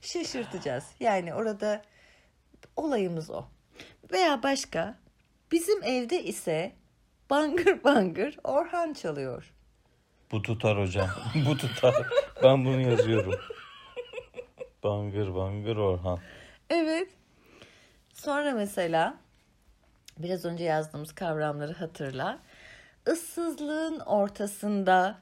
şaşırtacağız. 0.00 0.84
Yani 1.00 1.34
orada 1.34 1.82
olayımız 2.76 3.30
o. 3.30 3.44
Veya 4.12 4.42
başka. 4.42 4.98
Bizim 5.52 5.82
evde 5.82 6.24
ise 6.24 6.72
bangır 7.30 7.84
bangır 7.84 8.36
Orhan 8.44 8.92
çalıyor. 8.92 9.52
bu 10.32 10.42
tutar 10.42 10.78
hocam. 10.80 11.08
bu 11.46 11.56
tutar. 11.56 11.94
Ben 12.42 12.64
bunu 12.64 12.80
yazıyorum. 12.80 13.34
Bangır 14.84 15.34
bangır 15.34 15.76
Orhan. 15.76 16.18
Evet. 16.70 17.08
Sonra 18.14 18.52
mesela 18.52 19.14
biraz 20.18 20.44
önce 20.44 20.64
yazdığımız 20.64 21.12
kavramları 21.14 21.72
hatırla. 21.72 22.38
Issızlığın 23.12 23.98
ortasında 24.00 25.18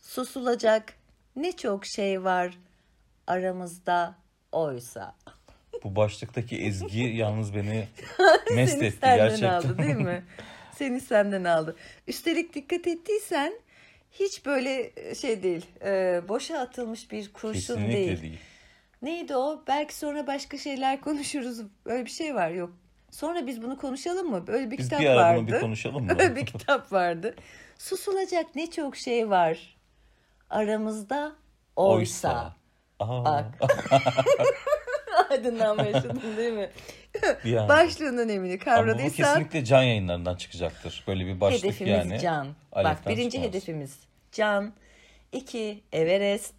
susulacak 0.00 0.94
ne 1.36 1.52
çok 1.52 1.86
şey 1.86 2.24
var 2.24 2.58
aramızda 3.26 4.14
oysa. 4.52 5.14
Bu 5.84 5.96
başlıktaki 5.96 6.58
ezgi 6.58 7.00
yalnız 7.00 7.54
beni 7.54 7.88
mest 8.54 8.82
etti 8.82 8.98
gerçekten. 9.02 9.48
aldı 9.48 9.78
değil 9.78 9.96
mi? 9.96 10.24
Seni 10.74 11.00
senden 11.00 11.44
aldı. 11.44 11.76
Üstelik 12.06 12.54
dikkat 12.54 12.86
ettiysen 12.86 13.52
hiç 14.10 14.46
böyle 14.46 14.92
şey 15.14 15.42
değil. 15.42 15.66
e, 15.84 16.20
boşa 16.28 16.58
atılmış 16.58 17.10
bir 17.10 17.32
kurşun 17.32 17.52
Kesinlikle 17.74 17.94
değil. 17.94 18.22
değil. 18.22 18.38
Neydi 19.02 19.36
o? 19.36 19.62
Belki 19.66 19.94
sonra 19.94 20.26
başka 20.26 20.58
şeyler 20.58 21.00
konuşuruz. 21.00 21.60
Öyle 21.84 22.04
bir 22.04 22.10
şey 22.10 22.34
var 22.34 22.50
yok. 22.50 22.70
Sonra 23.10 23.46
biz 23.46 23.62
bunu 23.62 23.78
konuşalım 23.78 24.30
mı? 24.30 24.46
Böyle 24.46 24.70
bir 24.70 24.78
Biz 24.78 24.84
kitap 24.84 25.00
bir 25.00 25.08
vardı. 25.08 25.46
bir 25.46 25.60
konuşalım 25.60 26.04
mı? 26.04 26.12
Öyle 26.18 26.36
bir 26.36 26.46
kitap 26.46 26.92
vardı. 26.92 27.34
Susulacak 27.78 28.54
ne 28.54 28.70
çok 28.70 28.96
şey 28.96 29.30
var. 29.30 29.76
Aramızda 30.50 31.32
oysa. 31.76 32.56
Aa, 33.00 33.24
Bak. 33.24 33.44
Aydınlanma 35.30 35.82
yaşadın 35.82 36.36
değil 36.36 36.52
mi? 36.52 36.70
yani. 37.44 37.68
Başlığının 37.68 38.28
emini 38.28 38.52
Ama 38.52 38.60
bu 38.60 38.64
kavradıysan 38.64 39.26
kesinlikle 39.34 39.64
can 39.64 39.82
yayınlarından 39.82 40.36
çıkacaktır. 40.36 41.04
Böyle 41.06 41.26
bir 41.26 41.40
başlık 41.40 41.64
hedefimiz 41.64 41.92
yani. 41.92 42.20
can. 42.20 42.46
Bak 42.46 42.86
Alef'ten 42.86 43.12
birinci 43.12 43.30
çıkmaz. 43.30 43.48
hedefimiz 43.48 43.98
can. 44.32 44.72
iki 45.32 45.80
Everest. 45.92 46.54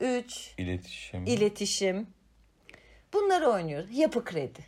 Üç 0.00 0.54
İletişim. 0.58 1.26
iletişim. 1.26 2.06
Bunları 3.12 3.46
oynuyoruz. 3.46 3.98
Yapı 3.98 4.24
kredi. 4.24 4.60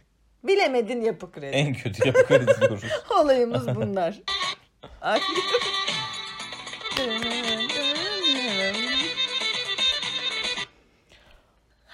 Bilemedin 0.44 1.00
yapı 1.00 1.32
kredi. 1.32 1.56
en 1.56 1.74
kötü 1.74 2.06
yapı 2.06 2.26
kredi 2.26 2.60
diyoruz. 2.60 2.84
Olayımız 3.22 3.66
bunlar. 3.66 4.14
Ay. 5.00 5.20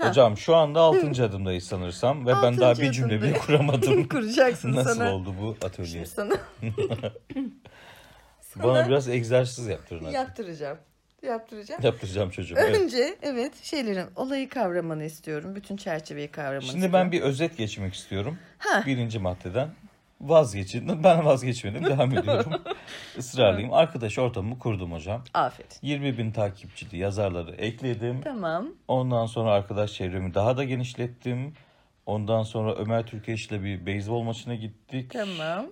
Hocam 0.09 0.37
şu 0.37 0.57
anda 0.57 0.81
6. 0.81 1.25
adımdayız 1.25 1.65
sanırsam 1.65 2.27
ve 2.27 2.33
ben 2.43 2.59
daha 2.59 2.79
bir 2.79 2.93
cümle 2.93 3.23
bile 3.23 3.33
kuramadım. 3.47 4.09
Kuracaksın 4.09 4.73
Nasıl 4.75 4.95
sana. 4.95 5.15
oldu 5.15 5.35
bu 5.41 5.57
atölye? 5.67 5.87
Şimdi 5.87 6.07
sana. 6.07 6.35
Bana 8.57 8.75
sana 8.75 8.89
biraz 8.89 9.09
egzersiz 9.09 9.67
yaptırın. 9.67 10.05
hadi. 10.05 10.15
yaptıracağım. 10.15 10.79
Yaptıracağım. 11.23 11.83
Yaptıracağım 11.83 12.31
çocuğum. 12.31 12.55
Evet. 12.59 12.81
Önce 12.81 13.17
evet 13.23 13.53
şeylerin 13.65 14.07
olayı 14.17 14.49
kavramanı 14.49 15.05
istiyorum. 15.05 15.55
Bütün 15.55 15.77
çerçeveyi 15.77 16.29
kavramanı 16.29 16.63
Şimdi 16.63 16.69
istiyorum. 16.77 16.93
ben 16.95 17.13
bir 17.13 17.21
özet 17.21 17.57
geçmek 17.57 17.95
istiyorum. 17.95 18.39
Ha. 18.59 18.83
Birinci 18.87 19.19
maddeden. 19.19 19.69
Vazgeçin. 20.23 21.05
Ben 21.05 21.25
vazgeçmedim. 21.25 21.85
Devam 21.85 22.13
ediyorum. 22.19 22.53
Israrlıyım. 23.17 23.73
Arkadaş 23.73 24.19
ortamımı 24.19 24.59
kurdum 24.59 24.93
hocam. 24.93 25.25
Aferin. 25.35 25.71
20 25.83 26.19
bin 26.19 26.33
takipçili 26.33 26.97
yazarları 26.99 27.55
ekledim. 27.55 28.21
Tamam. 28.25 28.67
Ondan 28.89 29.27
sonra 29.27 29.51
arkadaş 29.53 29.93
çevremi 29.93 30.35
daha 30.35 30.57
da 30.57 30.65
genişlettim. 30.65 31.53
Ondan 32.07 32.43
sonra 32.43 32.75
Ömer 32.75 33.07
Türkeş 33.07 33.47
ile 33.47 33.63
bir 33.65 33.87
beyzbol 33.87 34.23
maçına 34.23 34.55
gittik. 34.55 35.11
Tamam. 35.13 35.67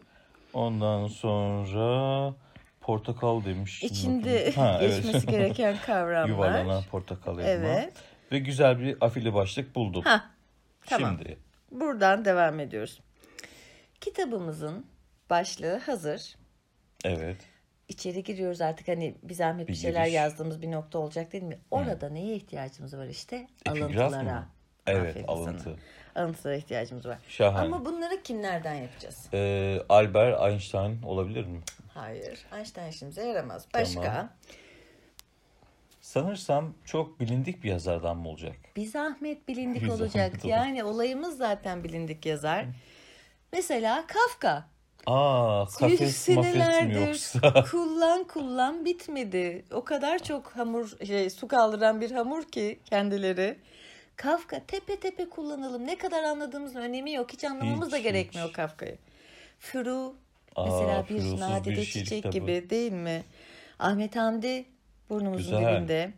Ondan 0.52 1.07
sonra 1.07 2.35
portakal 2.80 3.45
demiş. 3.45 3.83
İçinde 3.83 4.52
Ha, 4.52 4.78
evet. 4.83 4.97
geçmesi 5.04 5.26
gereken 5.26 5.76
kavramlar. 5.87 6.28
Yuvarlanan 6.28 6.83
portakal 6.90 7.38
elma. 7.38 7.49
Evet. 7.49 7.92
Ve 8.33 8.38
güzel 8.38 8.80
bir 8.80 8.97
afili 9.00 9.35
başlık 9.35 9.75
buldum. 9.75 10.02
Ha. 10.04 10.25
Tamam. 10.87 11.16
Şimdi 11.19 11.38
Buradan 11.71 12.25
devam 12.25 12.61
ediyoruz. 12.61 13.00
Kitabımızın 14.00 14.87
başlığı 15.30 15.76
hazır. 15.78 16.37
evet. 17.04 17.37
İçeri 17.88 18.23
giriyoruz 18.25 18.61
artık 18.61 18.88
hani 18.88 19.14
bir 19.23 19.35
zahmet 19.35 19.69
bir, 19.69 19.73
Bir 19.73 19.78
şeyler 19.78 20.02
giriş. 20.04 20.14
yazdığımız 20.14 20.62
bir 20.62 20.71
nokta 20.71 20.99
olacak 20.99 21.33
değil 21.33 21.45
mi? 21.45 21.59
Orada 21.71 22.09
neye 22.09 22.37
ihtiyacımız 22.37 22.97
var 22.97 23.07
işte? 23.07 23.47
Epigraf 23.66 23.83
Alıntılara. 24.12 24.23
mı? 24.40 24.49
Evet 24.87 25.11
Aferin 25.11 25.26
alıntı. 25.26 25.62
sana. 25.64 25.75
Alıntılara 26.25 26.57
ihtiyacımız 26.57 27.07
var. 27.07 27.19
Şahane. 27.28 27.59
Ama 27.66 27.85
bunları 27.85 28.23
kimlerden 28.23 28.75
yapacağız? 28.75 29.28
Ee, 29.33 29.78
Albert 29.88 30.40
Einstein 30.50 31.02
olabilir 31.02 31.45
mi? 31.45 31.61
Hayır. 31.95 32.47
Einstein 32.57 32.88
işimize 32.90 33.26
yaramaz. 33.26 33.66
Başka? 33.75 34.02
Tamam. 34.02 34.30
Sanırsam 36.00 36.75
çok 36.85 37.21
bilindik 37.21 37.64
bir 37.64 37.71
yazardan 37.71 38.16
mı 38.16 38.28
olacak? 38.28 38.57
Bir 38.76 38.87
zahmet 38.87 39.49
bilindik 39.49 39.83
Bir 39.83 39.88
olacak. 39.88 40.11
zahmet 40.12 40.45
olur. 40.45 40.52
Yani 40.52 40.85
olayımız 40.85 41.37
zaten 41.38 41.85
bilindik 41.85 42.26
yazar. 42.26 42.64
Mesela 43.52 44.04
Kafka. 44.07 44.64
Aa, 45.07 45.64
kafes 45.78 46.16
senelerdir 46.16 47.07
yoksa? 47.07 47.64
kullan 47.71 48.25
kullan 48.25 48.85
bitmedi. 48.85 49.64
O 49.73 49.85
kadar 49.85 50.19
çok 50.23 50.57
hamur 50.57 50.97
şey, 51.07 51.30
su 51.30 51.49
kaldıran 51.49 52.00
bir 52.00 52.11
hamur 52.11 52.42
ki 52.45 52.80
kendileri. 52.85 53.59
Kafka 54.16 54.61
tepe 54.66 55.00
tepe 55.00 55.28
kullanalım. 55.28 55.87
Ne 55.87 55.99
kadar 55.99 56.23
anladığımızın 56.23 56.80
önemi 56.80 57.12
yok. 57.12 57.33
Hiç 57.33 57.45
anlamamız 57.45 57.87
Hiç, 57.87 57.92
da 57.92 57.97
hiç. 57.97 58.02
gerekmiyor 58.04 58.52
Kafka'yı. 58.52 58.99
Furu 59.59 60.14
Aa, 60.57 60.64
mesela 60.64 61.04
bir 61.11 61.40
nadide 61.40 61.76
bir 61.76 61.85
çiçek 61.85 62.09
kitabı. 62.23 62.33
gibi 62.33 62.71
değil 62.71 62.92
mi? 62.92 63.23
Ahmet 63.78 64.16
Hamdi 64.16 64.64
burnumuzun 65.11 65.59
Güzel. 65.59 65.76
dibinde. 65.76 66.12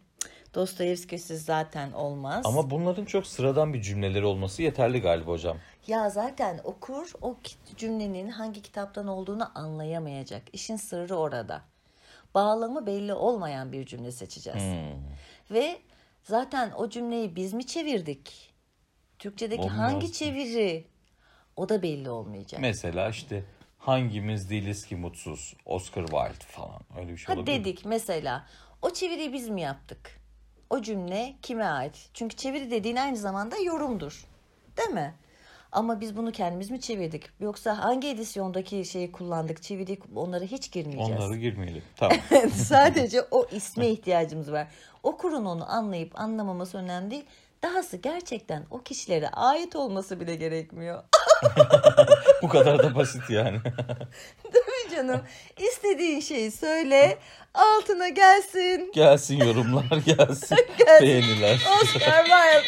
Dostoyevski'siz 0.54 1.44
zaten 1.44 1.92
olmaz. 1.92 2.46
Ama 2.46 2.70
bunların 2.70 3.04
çok 3.04 3.26
sıradan 3.26 3.74
bir 3.74 3.82
cümleleri 3.82 4.24
olması 4.24 4.62
yeterli 4.62 5.00
galiba 5.00 5.30
hocam. 5.30 5.56
Ya 5.86 6.10
zaten 6.10 6.60
okur 6.64 7.12
o 7.20 7.36
cümlenin 7.76 8.28
hangi 8.28 8.62
kitaptan 8.62 9.06
olduğunu 9.06 9.58
anlayamayacak. 9.58 10.42
İşin 10.52 10.76
sırrı 10.76 11.16
orada. 11.16 11.62
Bağlamı 12.34 12.86
belli 12.86 13.14
olmayan 13.14 13.72
bir 13.72 13.86
cümle 13.86 14.12
seçeceğiz. 14.12 14.62
Hmm. 14.62 15.02
Ve 15.50 15.78
zaten 16.22 16.70
o 16.70 16.88
cümleyi 16.88 17.36
biz 17.36 17.52
mi 17.52 17.66
çevirdik? 17.66 18.52
Türkçedeki 19.18 19.62
Olmaz 19.62 19.78
hangi 19.78 20.12
çeviri? 20.12 20.86
O 21.56 21.68
da 21.68 21.82
belli 21.82 22.10
olmayacak. 22.10 22.60
Mesela 22.60 23.08
işte 23.08 23.44
hangimiz 23.78 24.50
değiliz 24.50 24.86
ki 24.86 24.96
mutsuz? 24.96 25.54
Oscar 25.66 26.02
Wilde 26.06 26.44
falan. 26.46 26.80
Öyle 26.98 27.12
bir 27.12 27.16
şey 27.16 27.26
Ha 27.26 27.32
olabilir 27.40 27.58
mi? 27.58 27.64
dedik 27.64 27.84
mesela 27.84 28.46
o 28.82 28.90
çeviriyi 28.90 29.32
biz 29.32 29.48
mi 29.48 29.60
yaptık? 29.60 30.21
O 30.72 30.82
cümle 30.82 31.34
kime 31.42 31.64
ait? 31.64 32.08
Çünkü 32.14 32.36
çeviri 32.36 32.70
dediğin 32.70 32.96
aynı 32.96 33.16
zamanda 33.16 33.56
yorumdur. 33.56 34.24
Değil 34.76 34.88
mi? 34.88 35.14
Ama 35.72 36.00
biz 36.00 36.16
bunu 36.16 36.32
kendimiz 36.32 36.70
mi 36.70 36.80
çevirdik? 36.80 37.24
Yoksa 37.40 37.78
hangi 37.78 38.08
edisyondaki 38.08 38.84
şeyi 38.84 39.12
kullandık, 39.12 39.62
çevirdik 39.62 40.02
onlara 40.16 40.44
hiç 40.44 40.72
girmeyeceğiz. 40.72 41.20
Onlara 41.20 41.36
girmeyelim. 41.36 41.82
Tamam. 41.96 42.18
Sadece 42.54 43.22
o 43.30 43.46
isme 43.52 43.88
ihtiyacımız 43.88 44.52
var. 44.52 44.68
Okurun 45.02 45.44
onu 45.44 45.72
anlayıp 45.72 46.20
anlamaması 46.20 46.78
önemli 46.78 47.10
değil. 47.10 47.24
Dahası 47.62 47.96
gerçekten 47.96 48.64
o 48.70 48.82
kişilere 48.82 49.28
ait 49.28 49.76
olması 49.76 50.20
bile 50.20 50.36
gerekmiyor. 50.36 51.02
Bu 52.42 52.48
kadar 52.48 52.78
da 52.78 52.94
basit 52.94 53.30
yani. 53.30 53.58
Canım. 55.06 55.20
İstediğin 55.58 56.20
şeyi 56.20 56.50
söyle, 56.50 57.18
altına 57.54 58.08
gelsin. 58.08 58.92
gelsin 58.94 59.36
yorumlar 59.36 59.84
gelsin. 60.06 60.56
Gelsin. 60.78 61.06
Beğeniler. 61.06 61.54
Oscar 61.82 62.24
Wilde. 62.24 62.62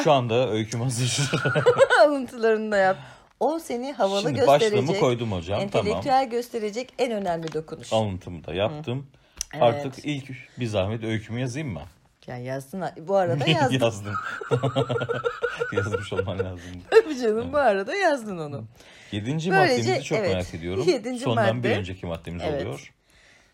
Şu 0.04 0.12
anda 0.12 0.50
öyküm 0.50 0.80
hazır. 0.80 1.30
Alıntılarını 2.04 2.72
da 2.72 2.76
yap. 2.76 2.96
O 3.40 3.58
seni 3.58 3.92
havalı 3.92 4.22
Şimdi 4.22 4.34
gösterecek. 4.40 4.72
başlığımı 4.78 5.00
koydum 5.00 5.32
hocam. 5.32 5.60
Entelektüel 5.60 6.02
Tamam. 6.14 6.30
gösterecek 6.30 6.92
en 6.98 7.12
önemli 7.12 7.52
dokunuş. 7.52 7.92
Alıntımı 7.92 8.44
da 8.46 8.54
yaptım. 8.54 9.06
Evet. 9.54 9.62
Artık 9.62 9.94
ilk 10.04 10.30
bir 10.60 10.66
zahmet 10.66 11.04
öykümü 11.04 11.40
yazayım 11.40 11.68
mı? 11.72 11.82
Ya 12.30 12.38
yazdın. 12.38 12.84
Bu 13.00 13.16
arada 13.16 13.46
yazdın. 13.50 13.78
Yazdım. 13.80 14.14
Yazmış 15.72 16.12
olman 16.12 16.38
lazım. 16.38 16.60
Tabii 16.90 17.18
canım 17.20 17.52
bu 17.52 17.56
arada 17.58 17.94
yazdın 17.94 18.38
onu. 18.38 18.64
Yedinci 19.12 19.50
Böylece, 19.50 19.82
maddemizi 19.82 20.04
çok 20.04 20.18
evet, 20.18 20.32
merak 20.34 20.54
ediyorum. 20.54 20.84
yedinci 20.88 21.20
Sondan 21.20 21.62
bir 21.62 21.68
madde. 21.68 21.78
önceki 21.78 22.06
maddemiz 22.06 22.42
Evet. 22.46 22.62
oluyor. 22.62 22.92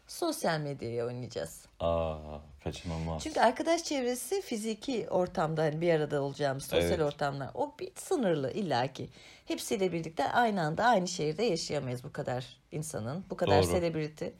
Sosyal 0.06 0.60
medyaya 0.60 1.06
oynayacağız. 1.06 1.60
Aa, 1.80 2.16
kaçınılmaz. 2.64 3.22
Çünkü 3.22 3.40
arkadaş 3.40 3.84
çevresi 3.84 4.42
fiziki 4.42 5.06
ortamda 5.10 5.62
hani 5.62 5.80
bir 5.80 5.94
arada 5.94 6.22
olacağımız 6.22 6.62
sosyal 6.64 6.82
Evet. 6.90 7.00
ortamlar. 7.00 7.48
O 7.54 7.74
bir 7.80 7.88
sınırlı 7.94 8.50
illaki. 8.52 9.08
Hepsiyle 9.44 9.92
birlikte 9.92 10.32
aynı 10.32 10.62
anda 10.62 10.84
aynı 10.84 11.08
şehirde 11.08 11.42
yaşayamayız 11.42 12.04
bu 12.04 12.12
kadar 12.12 12.44
insanın. 12.72 13.24
Bu 13.30 13.36
kadar 13.36 13.62
Doğru. 13.62 13.70
selebriti. 13.70 14.34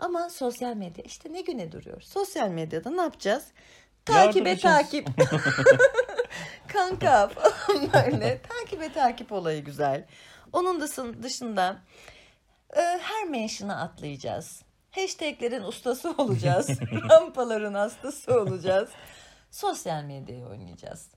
Ama 0.00 0.30
sosyal 0.30 0.74
medya 0.76 1.04
işte 1.04 1.32
ne 1.32 1.40
güne 1.40 1.72
duruyor. 1.72 2.00
Sosyal 2.00 2.48
medyada 2.48 2.90
ne 2.90 3.00
yapacağız? 3.02 3.44
Takibe 4.04 4.58
takip. 4.58 5.08
Kanka 6.68 7.28
falan 7.28 7.92
böyle. 7.92 8.40
Takibe 8.42 8.92
takip 8.92 9.32
olayı 9.32 9.64
güzel. 9.64 10.06
Onun 10.52 10.80
dışın- 10.80 11.22
dışında 11.22 11.76
e, 12.76 12.80
her 12.80 13.24
mention'a 13.28 13.80
atlayacağız. 13.80 14.62
Hashtaglerin 14.90 15.62
ustası 15.62 16.10
olacağız. 16.18 16.68
Rampaların 17.10 17.74
hastası 17.74 18.40
olacağız. 18.40 18.88
Sosyal 19.50 20.02
medyayı 20.04 20.46
oynayacağız. 20.46 21.08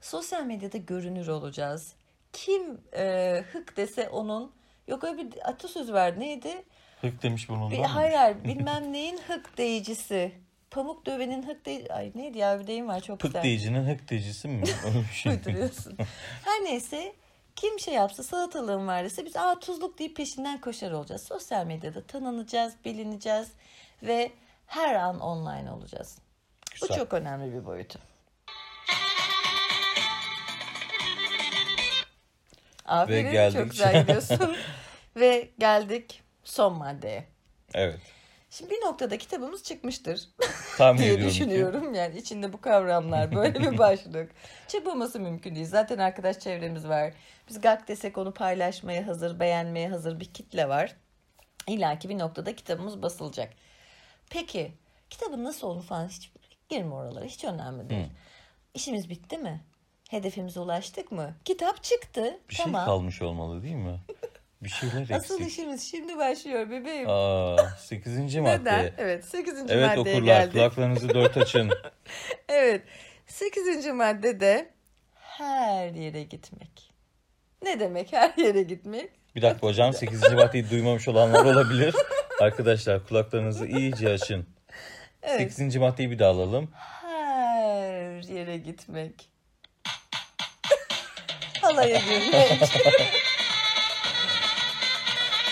Sosyal 0.00 0.42
medyada 0.44 0.78
görünür 0.78 1.28
olacağız. 1.28 1.94
Kim 2.32 2.80
e, 2.96 3.36
hık 3.52 3.76
dese 3.76 4.08
onun 4.08 4.52
yok 4.88 5.04
öyle 5.04 5.32
bir 5.32 5.48
atasöz 5.48 5.92
var 5.92 6.20
neydi? 6.20 6.64
Hık 7.00 7.22
demiş 7.22 7.48
mı? 7.48 7.70
hayır 7.86 8.14
hayır 8.14 8.36
bilmem 8.44 8.92
neyin 8.92 9.20
hık 9.28 9.58
deyicisi. 9.58 10.32
Pamuk 10.70 11.06
dövenin 11.06 11.42
hık 11.48 11.66
deyici... 11.66 11.92
Ay 11.92 12.12
neydi 12.14 12.38
ya 12.38 12.60
bir 12.60 12.66
deyim 12.66 12.88
var 12.88 13.00
çok 13.00 13.20
Pık 13.20 13.28
güzel. 13.30 13.42
deyicinin 13.42 13.88
hık 13.88 14.10
deyicisi 14.10 14.48
mi? 14.48 14.62
Öyle 14.86 15.00
bir 15.00 15.14
şey. 15.14 15.32
Uyduruyorsun. 15.32 15.98
Her 16.44 16.64
neyse 16.64 17.12
kim 17.56 17.78
şey 17.80 17.94
yapsa 17.94 18.22
salatalığın 18.22 18.86
var 18.86 19.04
dese 19.04 19.24
biz 19.24 19.36
aa 19.36 19.58
tuzluk 19.58 19.98
deyip 19.98 20.16
peşinden 20.16 20.60
koşar 20.60 20.90
olacağız. 20.90 21.22
Sosyal 21.22 21.66
medyada 21.66 22.02
tanınacağız, 22.06 22.74
bilineceğiz 22.84 23.48
ve 24.02 24.32
her 24.66 24.94
an 24.94 25.20
online 25.20 25.70
olacağız. 25.70 26.18
Bu 26.82 26.86
Güzel. 26.86 26.98
çok 26.98 27.12
önemli 27.12 27.54
bir 27.54 27.64
boyutu. 27.64 27.98
Aferin 32.84 33.32
geldik. 33.32 33.58
çok 33.58 33.70
güzel 33.70 34.00
gidiyorsun. 34.00 34.56
ve 35.16 35.50
geldik 35.58 36.22
son 36.44 36.78
maddeye. 36.78 37.24
Evet. 37.74 38.00
Şimdi 38.50 38.70
bir 38.70 38.80
noktada 38.80 39.18
kitabımız 39.18 39.62
çıkmıştır 39.62 40.28
Tahmin 40.78 40.98
diye 41.02 41.08
ediyorum 41.12 41.32
ki. 41.32 41.40
düşünüyorum. 41.40 41.94
Yani 41.94 42.18
içinde 42.18 42.52
bu 42.52 42.60
kavramlar 42.60 43.34
böyle 43.36 43.60
bir 43.60 43.78
başlık. 43.78 44.30
Çıkmaması 44.68 45.20
mümkün 45.20 45.54
değil. 45.54 45.66
Zaten 45.66 45.98
arkadaş 45.98 46.38
çevremiz 46.38 46.88
var. 46.88 47.12
Biz 47.48 47.60
gak 47.60 47.88
desek 47.88 48.18
onu 48.18 48.34
paylaşmaya 48.34 49.06
hazır, 49.06 49.40
beğenmeye 49.40 49.88
hazır 49.88 50.20
bir 50.20 50.24
kitle 50.24 50.68
var. 50.68 50.96
İlla 51.68 51.98
ki 51.98 52.08
bir 52.08 52.18
noktada 52.18 52.56
kitabımız 52.56 53.02
basılacak. 53.02 53.52
Peki 54.30 54.72
kitabın 55.10 55.44
nasıl 55.44 55.66
olduğunu 55.66 55.82
falan 55.82 56.08
hiç 56.08 56.32
girme 56.68 56.94
oralara. 56.94 57.24
Hiç 57.24 57.44
önemli 57.44 57.90
değil. 57.90 58.06
İşimiz 58.74 59.10
bitti 59.10 59.38
mi? 59.38 59.60
Hedefimize 60.10 60.60
ulaştık 60.60 61.12
mı? 61.12 61.34
Kitap 61.44 61.82
çıktı. 61.82 62.38
Bir 62.48 62.54
şey 62.54 62.64
tamam. 62.64 62.84
kalmış 62.84 63.22
olmalı 63.22 63.62
değil 63.62 63.74
mi? 63.74 64.00
Bir 64.62 64.68
şeyler 64.68 65.00
eksik. 65.00 65.16
Asıl 65.16 65.40
işimiz 65.40 65.90
şimdi 65.90 66.18
başlıyor 66.18 66.70
bebeğim. 66.70 67.08
Aa, 67.10 67.56
sekizinci 67.78 68.44
Neden? 68.44 68.60
madde. 68.60 68.92
Evet 68.98 69.24
8. 69.24 69.54
Evet 69.68 69.96
maddeye 69.98 70.16
okurlar 70.16 70.40
geldik. 70.40 70.52
kulaklarınızı 70.52 71.08
dört 71.08 71.36
açın. 71.36 71.70
Evet. 72.48 72.82
Sekizinci 73.26 73.92
maddede 73.92 74.70
her 75.14 75.90
yere 75.90 76.22
gitmek. 76.22 76.92
Ne 77.62 77.80
demek 77.80 78.12
her 78.12 78.32
yere 78.36 78.62
gitmek? 78.62 79.10
Bir 79.36 79.42
dakika 79.42 79.66
hocam 79.66 79.92
8. 79.94 80.32
maddeyi 80.32 80.70
duymamış 80.70 81.08
olanlar 81.08 81.44
olabilir. 81.44 81.94
Arkadaşlar 82.40 83.06
kulaklarınızı 83.06 83.66
iyice 83.66 84.08
açın. 84.08 84.46
Evet. 85.22 85.52
8. 85.52 85.76
maddeyi 85.76 86.10
bir 86.10 86.18
daha 86.18 86.30
alalım. 86.30 86.70
Her 86.74 88.22
yere 88.22 88.56
gitmek. 88.56 89.28
Halaya 91.60 91.98
girmek. 91.98 92.60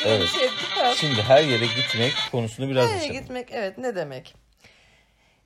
Evet. 0.08 0.28
değil 0.40 0.50
mi? 0.88 0.96
Şimdi 0.96 1.22
her 1.22 1.42
yere 1.44 1.66
gitmek 1.66 2.12
konusunu 2.32 2.68
biraz 2.70 2.84
Her 2.86 2.94
yere 2.94 3.00
açalım. 3.04 3.20
gitmek 3.20 3.48
evet 3.52 3.78
ne 3.78 3.96
demek? 3.96 4.34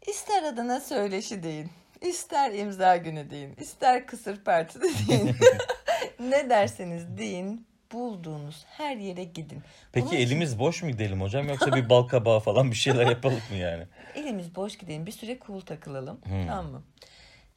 İster 0.06 0.42
adına 0.42 0.80
söyleşi 0.80 1.42
deyin. 1.42 1.70
ister 2.00 2.52
imza 2.52 2.96
günü 2.96 3.30
deyin. 3.30 3.56
ister 3.60 4.06
kısır 4.06 4.44
partisi 4.44 5.08
deyin. 5.08 5.36
ne 6.20 6.50
derseniz 6.50 7.18
deyin. 7.18 7.66
Bulduğunuz 7.92 8.64
her 8.68 8.96
yere 8.96 9.24
gidin. 9.24 9.62
Peki 9.92 10.06
Bunun 10.06 10.16
için 10.16 10.26
elimiz 10.26 10.58
boş 10.58 10.82
mu 10.82 10.90
gidelim 10.90 11.20
hocam 11.20 11.48
yoksa 11.48 11.72
bir 11.74 11.88
bal 11.88 12.02
kabağı 12.02 12.40
falan 12.40 12.70
bir 12.70 12.76
şeyler 12.76 13.06
yapalım 13.06 13.40
mı 13.50 13.56
yani? 13.56 13.84
elimiz 14.14 14.54
boş 14.54 14.78
gidelim. 14.78 15.06
Bir 15.06 15.12
süre 15.12 15.38
cool 15.46 15.60
takılalım. 15.60 16.20
Hmm. 16.24 16.46
Tamam 16.46 16.66
mı? 16.66 16.82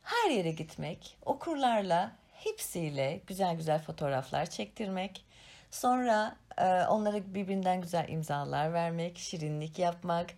Her 0.04 0.30
yere 0.30 0.52
gitmek, 0.52 1.18
okurlarla 1.26 2.12
hepsiyle 2.34 3.22
güzel 3.28 3.56
güzel 3.56 3.82
fotoğraflar 3.82 4.46
çektirmek. 4.50 5.26
Sonra 5.76 6.36
e, 6.58 6.66
onlara 6.86 7.34
birbirinden 7.34 7.82
güzel 7.82 8.10
imzalar 8.10 8.74
vermek, 8.74 9.18
şirinlik 9.18 9.80
yapmak. 9.80 10.30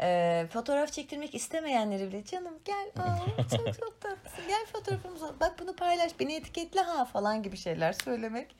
E, 0.00 0.46
fotoğraf 0.52 0.92
çektirmek 0.92 1.34
istemeyenleri 1.34 2.08
bile 2.08 2.24
canım 2.24 2.58
gel 2.64 2.90
aa, 2.98 3.48
çok 3.56 3.74
çok 3.74 4.00
tatlısın 4.00 4.44
gel 4.48 4.66
fotoğrafımızı 4.66 5.34
bak 5.40 5.58
bunu 5.58 5.76
paylaş 5.76 6.20
beni 6.20 6.34
etiketle 6.34 6.80
ha 6.80 7.04
falan 7.04 7.42
gibi 7.42 7.56
şeyler 7.56 7.92
söylemek. 7.92 8.56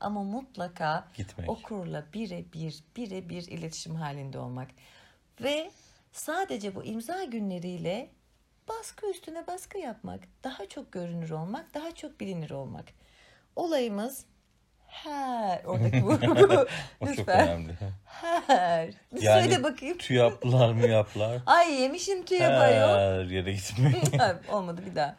Ama 0.00 0.22
mutlaka 0.22 1.08
Gitmek. 1.14 1.50
okurla 1.50 2.04
birebir 2.14 2.84
birebir 2.96 3.42
iletişim 3.42 3.94
halinde 3.94 4.38
olmak. 4.38 4.68
Ve 5.40 5.70
sadece 6.12 6.74
bu 6.74 6.84
imza 6.84 7.24
günleriyle 7.24 8.10
baskı 8.68 9.10
üstüne 9.10 9.46
baskı 9.46 9.78
yapmak, 9.78 10.20
daha 10.44 10.68
çok 10.68 10.92
görünür 10.92 11.30
olmak, 11.30 11.74
daha 11.74 11.94
çok 11.94 12.20
bilinir 12.20 12.50
olmak. 12.50 12.84
Olayımız 13.56 14.26
her 15.02 15.60
oradaki 15.64 16.02
bu. 16.02 16.12
O 16.12 16.18
çok 17.06 17.18
Lütfen. 17.18 17.48
önemli. 17.48 17.72
Her. 18.46 18.88
Bir 19.12 19.22
Yani 19.22 19.42
söyle 19.42 19.62
bakayım. 19.62 19.98
TÜYAP'lar 19.98 20.72
mı 20.72 20.86
yaplar? 20.88 21.38
Ay 21.46 21.72
yemişim 21.80 22.24
tüye 22.24 22.48
bayo. 22.48 22.88
Her 22.88 23.24
yere 23.24 23.52
gitmek. 23.52 24.20
Ha, 24.20 24.36
Olmadı 24.52 24.80
bir 24.90 24.94
daha. 24.96 25.16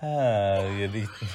Her 0.00 0.70
yere 0.78 0.98
gitmek. 1.00 1.30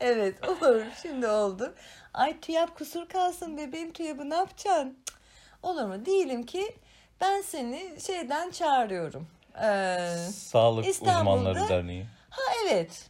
Evet 0.00 0.48
olur. 0.48 0.82
Şimdi 1.02 1.26
oldu. 1.26 1.74
Ay 2.14 2.40
tüyap 2.40 2.78
kusur 2.78 3.08
kalsın 3.08 3.56
bebeğim 3.58 3.92
tüyabı 3.92 4.30
ne 4.30 4.34
yapacaksın? 4.34 4.98
Cık, 5.06 5.14
Olur 5.62 5.84
mu? 5.86 6.06
Diyelim 6.06 6.42
ki 6.46 6.76
ben 7.20 7.40
seni 7.42 8.00
şeyden 8.06 8.50
çağırıyorum. 8.50 9.28
Ee, 9.62 10.16
Sağlık 10.32 10.86
İstanbul'da- 10.86 11.34
Uzmanları 11.38 11.68
Derneği. 11.68 12.06
ha 12.30 12.42
evet. 12.64 13.06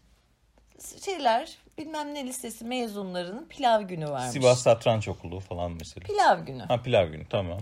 Şeyler 1.05 1.59
bilmem 1.79 2.15
ne 2.15 2.27
listesi 2.27 2.65
mezunlarının 2.65 3.45
pilav 3.49 3.83
günü 3.83 4.11
varmış. 4.11 4.31
Sivas 4.33 4.63
Satranç 4.63 5.09
Okulu 5.09 5.41
falan 5.41 5.73
mesela. 5.73 6.07
Pilav 6.07 6.39
günü. 6.45 6.63
Ha 6.63 6.83
pilav 6.83 7.07
günü 7.09 7.29
tamam. 7.29 7.61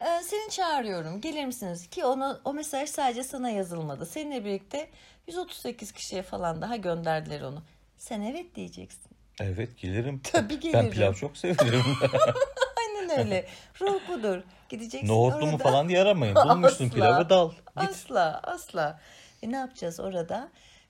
Ee, 0.00 0.22
seni 0.22 0.50
çağırıyorum. 0.50 1.20
Gelir 1.20 1.44
misiniz? 1.46 1.86
Ki 1.86 2.04
onu 2.04 2.40
o 2.44 2.54
mesaj 2.54 2.88
sadece 2.88 3.22
sana 3.22 3.50
yazılmadı. 3.50 4.06
Seninle 4.06 4.44
birlikte 4.44 4.88
138 5.26 5.92
kişiye 5.92 6.22
falan 6.22 6.62
daha 6.62 6.76
gönderdiler 6.76 7.40
onu. 7.40 7.62
Sen 7.98 8.20
evet 8.20 8.54
diyeceksin. 8.54 9.10
Evet 9.40 9.78
gelirim. 9.78 10.20
Tabii 10.32 10.60
gelirim. 10.60 10.80
Ben 10.84 10.90
pilav 10.90 11.12
çok 11.12 11.36
severim. 11.36 11.82
Aynen 12.78 13.18
öyle. 13.18 13.46
Ruh 13.80 14.00
budur. 14.08 14.42
Gideceksin 14.68 15.08
Nohutlu 15.08 15.46
mu 15.46 15.52
orada. 15.52 15.62
falan 15.62 15.88
diye 15.88 16.00
aramayın. 16.00 16.34
Bulmuşsun 16.48 16.84
Asla. 16.86 16.94
pilavı 16.94 17.28
dal. 17.30 17.50
Git. 17.50 17.58
Asla 17.76 18.40
asla. 18.42 19.00
E 19.42 19.50
ne 19.52 19.56
yapacağız 19.56 20.00
orada? 20.00 20.48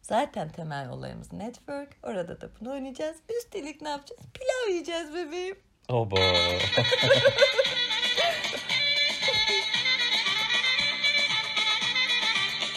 Zaten 0.08 0.48
temel 0.48 0.88
olayımız 0.88 1.32
network. 1.32 1.88
Orada 2.02 2.40
da 2.40 2.48
bunu 2.60 2.72
oynayacağız. 2.72 3.16
Üstelik 3.38 3.80
ne 3.80 3.88
yapacağız? 3.88 4.20
Pilav 4.34 4.70
yiyeceğiz 4.70 5.14
bebeğim. 5.14 5.56
Oba. 5.88 6.16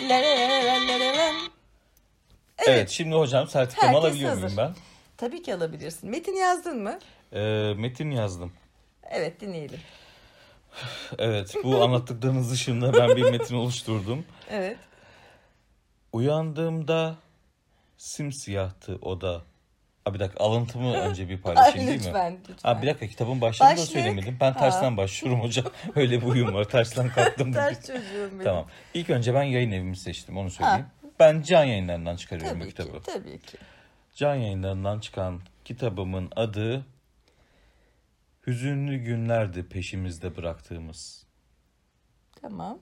La 0.09 0.21
la. 0.21 1.33
evet. 2.67 2.89
şimdi 2.89 3.15
hocam 3.15 3.47
sertifikamı 3.47 3.91
Herkes 3.91 4.03
alabiliyor 4.05 4.31
muyum 4.31 4.43
hazır. 4.43 4.57
ben? 4.57 4.75
Tabii 5.17 5.41
ki 5.43 5.55
alabilirsin. 5.55 6.09
Metin 6.09 6.35
yazdın 6.35 6.83
mı? 6.83 6.99
Ee, 7.33 7.73
metin 7.77 8.11
yazdım. 8.11 8.51
Evet 9.11 9.41
dinleyelim. 9.41 9.79
Evet 11.17 11.55
bu 11.63 11.83
anlattıklarınız 11.83 12.51
dışında 12.51 12.93
ben 12.93 13.15
bir 13.15 13.31
metin 13.31 13.55
oluşturdum. 13.55 14.25
Evet. 14.49 14.77
Uyandığımda 16.13 17.15
simsiyahtı 17.97 18.95
oda. 19.01 19.43
Ha 20.05 20.13
bir 20.13 20.19
dakika 20.19 20.43
alıntımı 20.43 20.93
önce 20.93 21.29
bir 21.29 21.41
paylaşayım 21.41 21.87
değil 21.87 21.99
mi? 21.99 22.05
lütfen 22.05 22.37
lütfen. 22.49 22.73
Ha 22.75 22.81
bir 22.81 22.87
dakika 22.87 23.07
kitabın 23.07 23.41
başlığını 23.41 23.69
da 23.69 23.73
Başlık. 23.73 23.87
söylemedim. 23.89 24.37
Ben 24.41 24.51
Ha. 24.51 24.59
tersten 24.59 24.97
başlıyorum 24.97 25.41
hocam. 25.43 25.65
Öyle 25.95 26.21
bir 26.21 26.25
uyum 26.25 26.53
var. 26.53 26.63
Tersten 26.63 27.09
kalktım. 27.09 27.53
Ters 27.53 27.87
çocuğum 27.87 28.29
benim. 28.31 28.43
Tamam. 28.43 28.67
İlk 28.93 29.09
önce 29.09 29.33
ben 29.33 29.43
yayın 29.43 29.71
evimi 29.71 29.97
seçtim 29.97 30.37
onu 30.37 30.49
söyleyeyim. 30.51 30.85
Ben 31.19 31.41
can 31.41 31.63
yayınlarından 31.63 32.15
çıkarıyorum 32.15 32.59
bu 32.59 32.63
Tabii 32.63 32.71
ki, 32.73 32.75
kitabı. 32.83 33.01
tabii 33.03 33.39
ki. 33.39 33.57
Can 34.15 34.35
yayınlarından 34.35 34.99
çıkan 34.99 35.41
kitabımın 35.65 36.29
adı 36.35 36.85
Hüzünlü 38.47 38.97
günlerdi 38.97 39.69
peşimizde 39.69 40.37
bıraktığımız. 40.37 41.25
Tamam. 42.41 42.79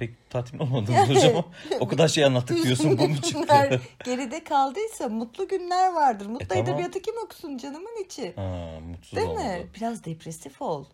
Pek 0.00 0.30
tatmin 0.30 0.58
olmadınız 0.66 1.08
hocam. 1.08 1.44
O 1.80 1.88
kadar 1.88 2.08
şey 2.08 2.24
anlattık 2.24 2.62
diyorsun 2.64 2.98
bu 2.98 3.08
mu 3.08 3.16
çıktı? 3.22 3.80
geride 4.04 4.44
kaldıysa 4.44 5.08
mutlu 5.08 5.48
günler 5.48 5.92
vardır. 5.92 6.26
Mutlu 6.26 6.44
E, 6.44 6.48
tamam. 6.48 6.64
edebiyatı 6.64 7.02
kim 7.02 7.14
okusun 7.24 7.56
canımın 7.58 8.04
içi. 8.04 8.32
Ha, 8.36 8.80
mutsuz 8.88 9.16
Değil 9.16 9.28
olmadı. 9.28 9.44
mi? 9.44 9.66
Biraz 9.76 10.04
depresif 10.04 10.62
ol. 10.62 10.84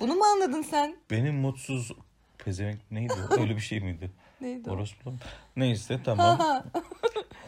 Bunu 0.00 0.14
mu 0.14 0.24
anladın 0.24 0.62
sen? 0.62 0.96
Benim 1.10 1.34
mutsuz 1.34 1.92
pezevenk 2.38 2.78
neydi? 2.90 3.12
Öyle 3.40 3.56
bir 3.56 3.60
şey 3.60 3.80
miydi? 3.80 4.10
Neydi 4.40 4.70
o? 4.70 4.72
Orospu. 4.72 5.14
Neyse 5.56 5.98
tamam. 6.04 6.62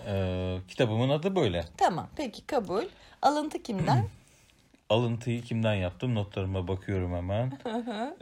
Ee, 0.07 0.59
kitabımın 0.69 1.09
adı 1.09 1.37
böyle. 1.37 1.65
Tamam 1.77 2.09
peki 2.17 2.47
kabul. 2.47 2.85
Alıntı 3.23 3.63
kimden? 3.63 4.05
Alıntıyı 4.91 5.43
kimden 5.43 5.75
yaptım? 5.75 6.15
Notlarıma 6.15 6.69
bakıyorum 6.69 7.15
hemen. 7.15 7.59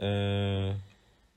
Ee, 0.01 0.71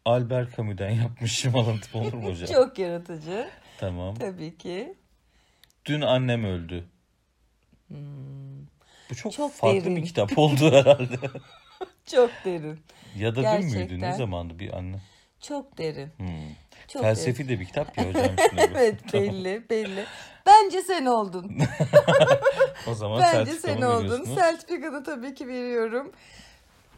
Albert 0.05 0.57
Camus'den 0.57 0.91
yapmışım 1.03 1.57
alıntı 1.57 1.99
olur 1.99 2.13
mu 2.13 2.29
hocam? 2.31 2.49
Çok 2.63 2.79
yaratıcı. 2.79 3.49
Tamam. 3.81 4.15
Tabii 4.15 4.59
ki. 4.59 4.95
Dün 5.87 6.01
annem 6.01 6.45
öldü. 6.45 6.85
Bu 9.11 9.15
çok, 9.15 9.25
Hmm. 9.25 9.31
Çok 9.37 9.53
farklı 9.53 9.81
derin. 9.81 9.97
bir 9.97 10.05
kitap 10.05 10.39
oldu 10.39 10.73
herhalde. 10.73 11.17
Çok 12.07 12.31
derin. 12.45 12.81
ya 13.17 13.37
da 13.37 13.43
dün 13.43 13.65
müydü? 13.65 13.77
Ne 13.79 13.79
Gerçekten. 13.87 14.13
zamandı 14.13 14.59
bir 14.59 14.77
anne? 14.79 14.97
Çok 15.41 15.79
derin. 15.79 16.09
Hmm. 16.17 16.29
Çok 16.89 17.03
Felsefi 17.03 17.49
de 17.49 17.61
bir 17.61 17.65
kitap 17.65 17.99
ya 17.99 18.09
hocam. 18.09 18.25
şimdi. 18.51 18.61
Evet 18.75 19.13
belli 19.13 19.63
belli. 19.71 20.05
Bence 20.47 20.83
sen 20.83 21.07
oldun. 21.07 21.59
O 22.91 22.95
zaman 22.95 23.21
Bence 23.21 23.53
sen 23.53 23.83
oldun. 23.83 24.25
Sertifikanı 24.25 25.05
tabii 25.05 25.35
ki 25.35 25.49
veriyorum. 25.49 26.13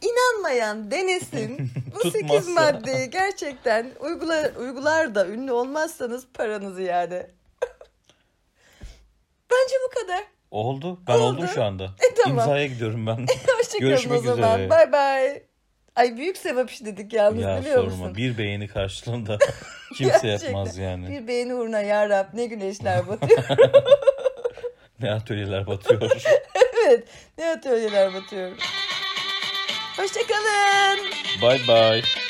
İnanmayan 0.03 0.91
denesin. 0.91 1.57
Bu 1.95 1.99
8 2.11 2.21
Tutmazsa. 2.21 2.51
maddeyi 2.51 3.09
gerçekten 3.09 3.91
uygular, 3.99 4.55
uygular 4.55 5.15
da 5.15 5.27
ünlü 5.27 5.51
olmazsanız 5.51 6.27
paranızı 6.33 6.81
yani. 6.81 7.13
Bence 9.51 9.75
bu 9.85 10.01
kadar. 10.01 10.23
Oldu. 10.51 10.99
Ben 11.07 11.13
Oldu. 11.13 11.23
oldum 11.23 11.47
şu 11.53 11.63
anda. 11.63 11.83
E, 11.83 12.15
tamam. 12.23 12.37
İmzaya 12.39 12.65
gidiyorum 12.67 13.07
ben. 13.07 13.11
Hoşçakalın 13.57 13.79
Görüşmek 13.79 14.19
o 14.19 14.23
zaman. 14.23 14.55
üzere. 14.59 14.69
Bay 14.69 14.91
bay. 14.91 15.43
Ay 15.95 16.17
büyük 16.17 16.37
sevap 16.37 16.71
işledik 16.71 17.13
yalnız 17.13 17.43
ya 17.43 17.59
biliyor 17.61 17.75
sorma. 17.75 17.89
musun? 17.97 18.15
Bir 18.15 18.37
beğeni 18.37 18.67
karşılığında 18.67 19.37
kimse 19.97 20.27
yapmaz 20.27 20.77
yani. 20.77 21.09
Bir 21.09 21.27
beğeni 21.27 21.53
uğruna 21.55 21.81
ya 21.81 22.09
Rab 22.09 22.25
ne 22.33 22.45
güneşler 22.45 23.07
batıyor. 23.07 23.43
Ne 24.99 25.11
atölyeler 25.11 25.67
batıyor. 25.67 26.01
evet 26.87 27.07
ne 27.37 27.49
atölyeler 27.49 28.13
batıyor. 28.13 28.51
Hoşçakalın. 29.97 30.99
Bye 31.41 31.67
bye. 31.67 32.22